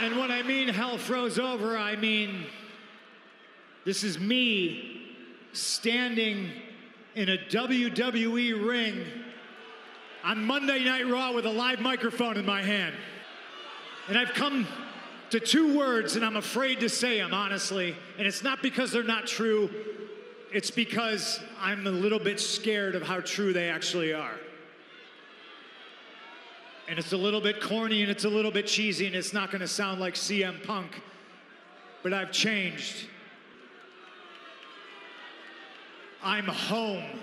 [0.00, 2.46] And when I mean hell froze over, I mean
[3.84, 5.02] this is me
[5.52, 6.50] standing
[7.14, 9.04] in a WWE ring
[10.24, 12.94] on Monday Night Raw with a live microphone in my hand.
[14.08, 14.66] And I've come
[15.30, 17.96] to two words, and I'm afraid to say them, honestly.
[18.18, 19.70] And it's not because they're not true,
[20.52, 24.38] it's because I'm a little bit scared of how true they actually are.
[26.92, 29.50] And it's a little bit corny and it's a little bit cheesy, and it's not
[29.50, 31.00] going to sound like CM Punk,
[32.02, 33.06] but I've changed.
[36.22, 37.18] I'm home.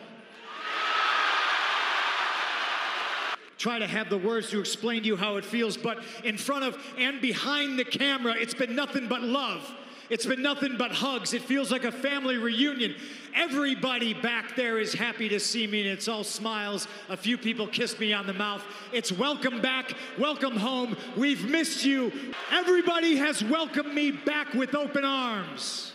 [3.59, 6.63] Try to have the words to explain to you how it feels, but in front
[6.63, 9.72] of and behind the camera, it's been nothing but love.
[10.10, 11.34] It's been nothing but hugs.
[11.34, 12.95] It feels like a family reunion.
[13.36, 16.88] Everybody back there is happy to see me, and it's all smiles.
[17.10, 18.64] A few people kissed me on the mouth.
[18.91, 20.97] It's welcome back, welcome home.
[21.16, 22.12] We've missed you.
[22.51, 25.93] Everybody has welcomed me back with open arms.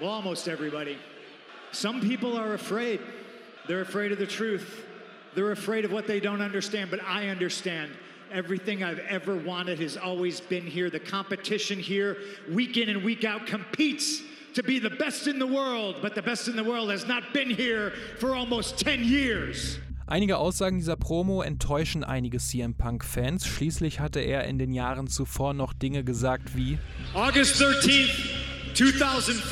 [0.00, 0.96] Well, almost everybody.
[1.72, 3.00] Some people are afraid.
[3.68, 4.86] They're afraid of the truth.
[5.34, 7.92] They're afraid of what they don't understand, but I understand.
[8.32, 10.88] Everything I've ever wanted has always been here.
[10.88, 12.16] The competition here,
[12.48, 14.22] week in and week out, competes
[14.54, 17.32] to be the best in the world, but the best in the world has not
[17.32, 19.78] been here for almost 10 years.
[20.06, 23.46] Einige Aussagen dieser Promo enttäuschen einige CM Punk-Fans.
[23.46, 26.78] Schließlich hatte er in den Jahren zuvor noch Dinge gesagt wie
[27.14, 28.10] August 13th,
[28.74, 29.44] 2005,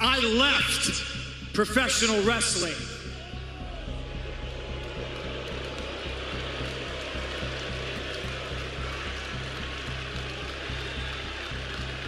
[0.00, 2.72] I left professional wrestling.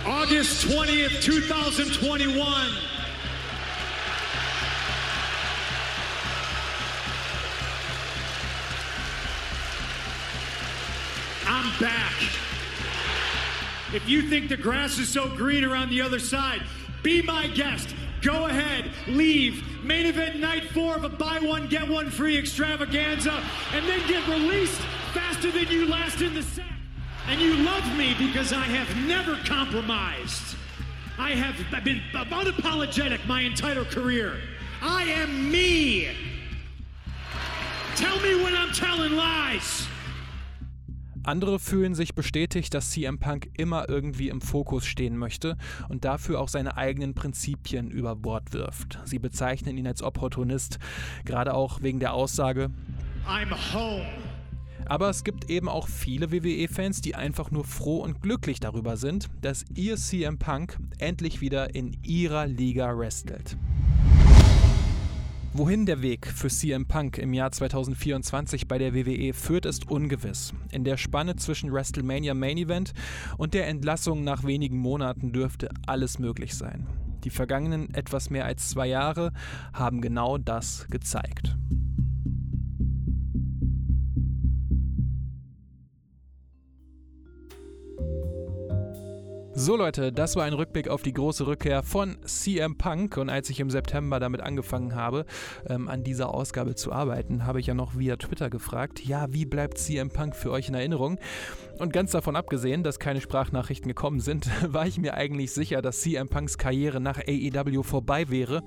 [0.04, 2.72] August 20th, 2021.
[11.46, 12.12] I'm back.
[13.94, 16.62] If you think the grass is so green around the other side,
[17.04, 17.94] be my guest.
[18.22, 19.84] Go ahead, leave.
[19.84, 23.40] Main event night four of a buy one, get one free extravaganza,
[23.72, 24.80] and then get released
[25.14, 26.64] faster than you last in the set.
[27.30, 30.56] And you love me because I have never compromised.
[31.18, 34.32] I have been unapologetic my entire career.
[34.82, 36.08] I am me.
[37.94, 39.86] Tell me when I'm telling lies.
[41.24, 45.56] Andere fühlen sich bestätigt, dass CM Punk immer irgendwie im Fokus stehen möchte
[45.88, 48.98] und dafür auch seine eigenen Prinzipien über Bord wirft.
[49.04, 50.80] Sie bezeichnen ihn als Opportunist,
[51.24, 52.70] gerade auch wegen der Aussage
[53.24, 54.31] I'm home.
[54.86, 59.28] Aber es gibt eben auch viele WWE-Fans, die einfach nur froh und glücklich darüber sind,
[59.40, 63.56] dass ihr CM Punk endlich wieder in ihrer Liga wrestelt.
[65.54, 70.54] Wohin der Weg für CM Punk im Jahr 2024 bei der WWE führt, ist ungewiss.
[70.70, 72.94] In der Spanne zwischen WrestleMania Main Event
[73.36, 76.86] und der Entlassung nach wenigen Monaten dürfte alles möglich sein.
[77.24, 79.32] Die vergangenen etwas mehr als zwei Jahre
[79.74, 81.54] haben genau das gezeigt.
[89.54, 93.50] So Leute, das war ein Rückblick auf die große Rückkehr von CM Punk und als
[93.50, 95.26] ich im September damit angefangen habe,
[95.68, 99.44] ähm, an dieser Ausgabe zu arbeiten, habe ich ja noch via Twitter gefragt, ja, wie
[99.44, 101.18] bleibt CM Punk für euch in Erinnerung?
[101.82, 106.00] Und ganz davon abgesehen, dass keine Sprachnachrichten gekommen sind, war ich mir eigentlich sicher, dass
[106.00, 108.62] CM Punks Karriere nach AEW vorbei wäre.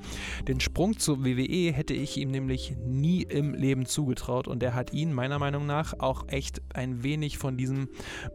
[0.50, 4.92] Den Sprung zur WWE hätte ich ihm nämlich nie im Leben zugetraut und er hat
[4.92, 7.88] ihn meiner Meinung nach auch echt ein wenig von diesem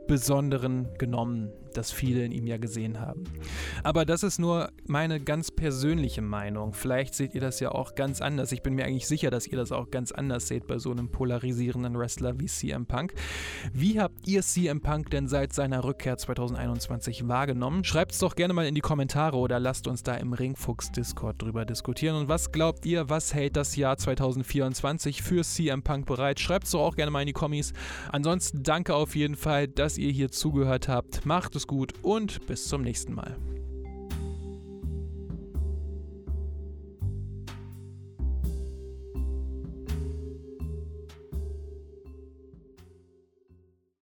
[0.08, 3.24] Besonderen genommen, das viele in ihm ja gesehen haben.
[3.84, 6.72] Aber das ist nur meine ganz persönliche Meinung.
[6.72, 8.50] Vielleicht seht ihr das ja auch ganz anders.
[8.50, 11.10] Ich bin mir eigentlich sicher, dass ihr das auch ganz anders seht bei so einem
[11.10, 13.12] polarisierenden Wrestler wie CM Punk.
[13.74, 17.82] Wie habt ihr CM Punk denn seit seiner Rückkehr 2021 wahrgenommen?
[17.82, 21.42] Schreibt es doch gerne mal in die Kommentare oder lasst uns da im Ringfuchs Discord
[21.42, 22.14] drüber diskutieren.
[22.14, 26.38] Und was glaubt ihr, was hält das Jahr 2024 für CM Punk bereit?
[26.38, 27.72] Schreibt es doch auch gerne mal in die Kommis.
[28.12, 31.26] Ansonsten danke auf jeden Fall, dass ihr hier zugehört habt.
[31.26, 33.36] Macht es gut und bis zum nächsten Mal.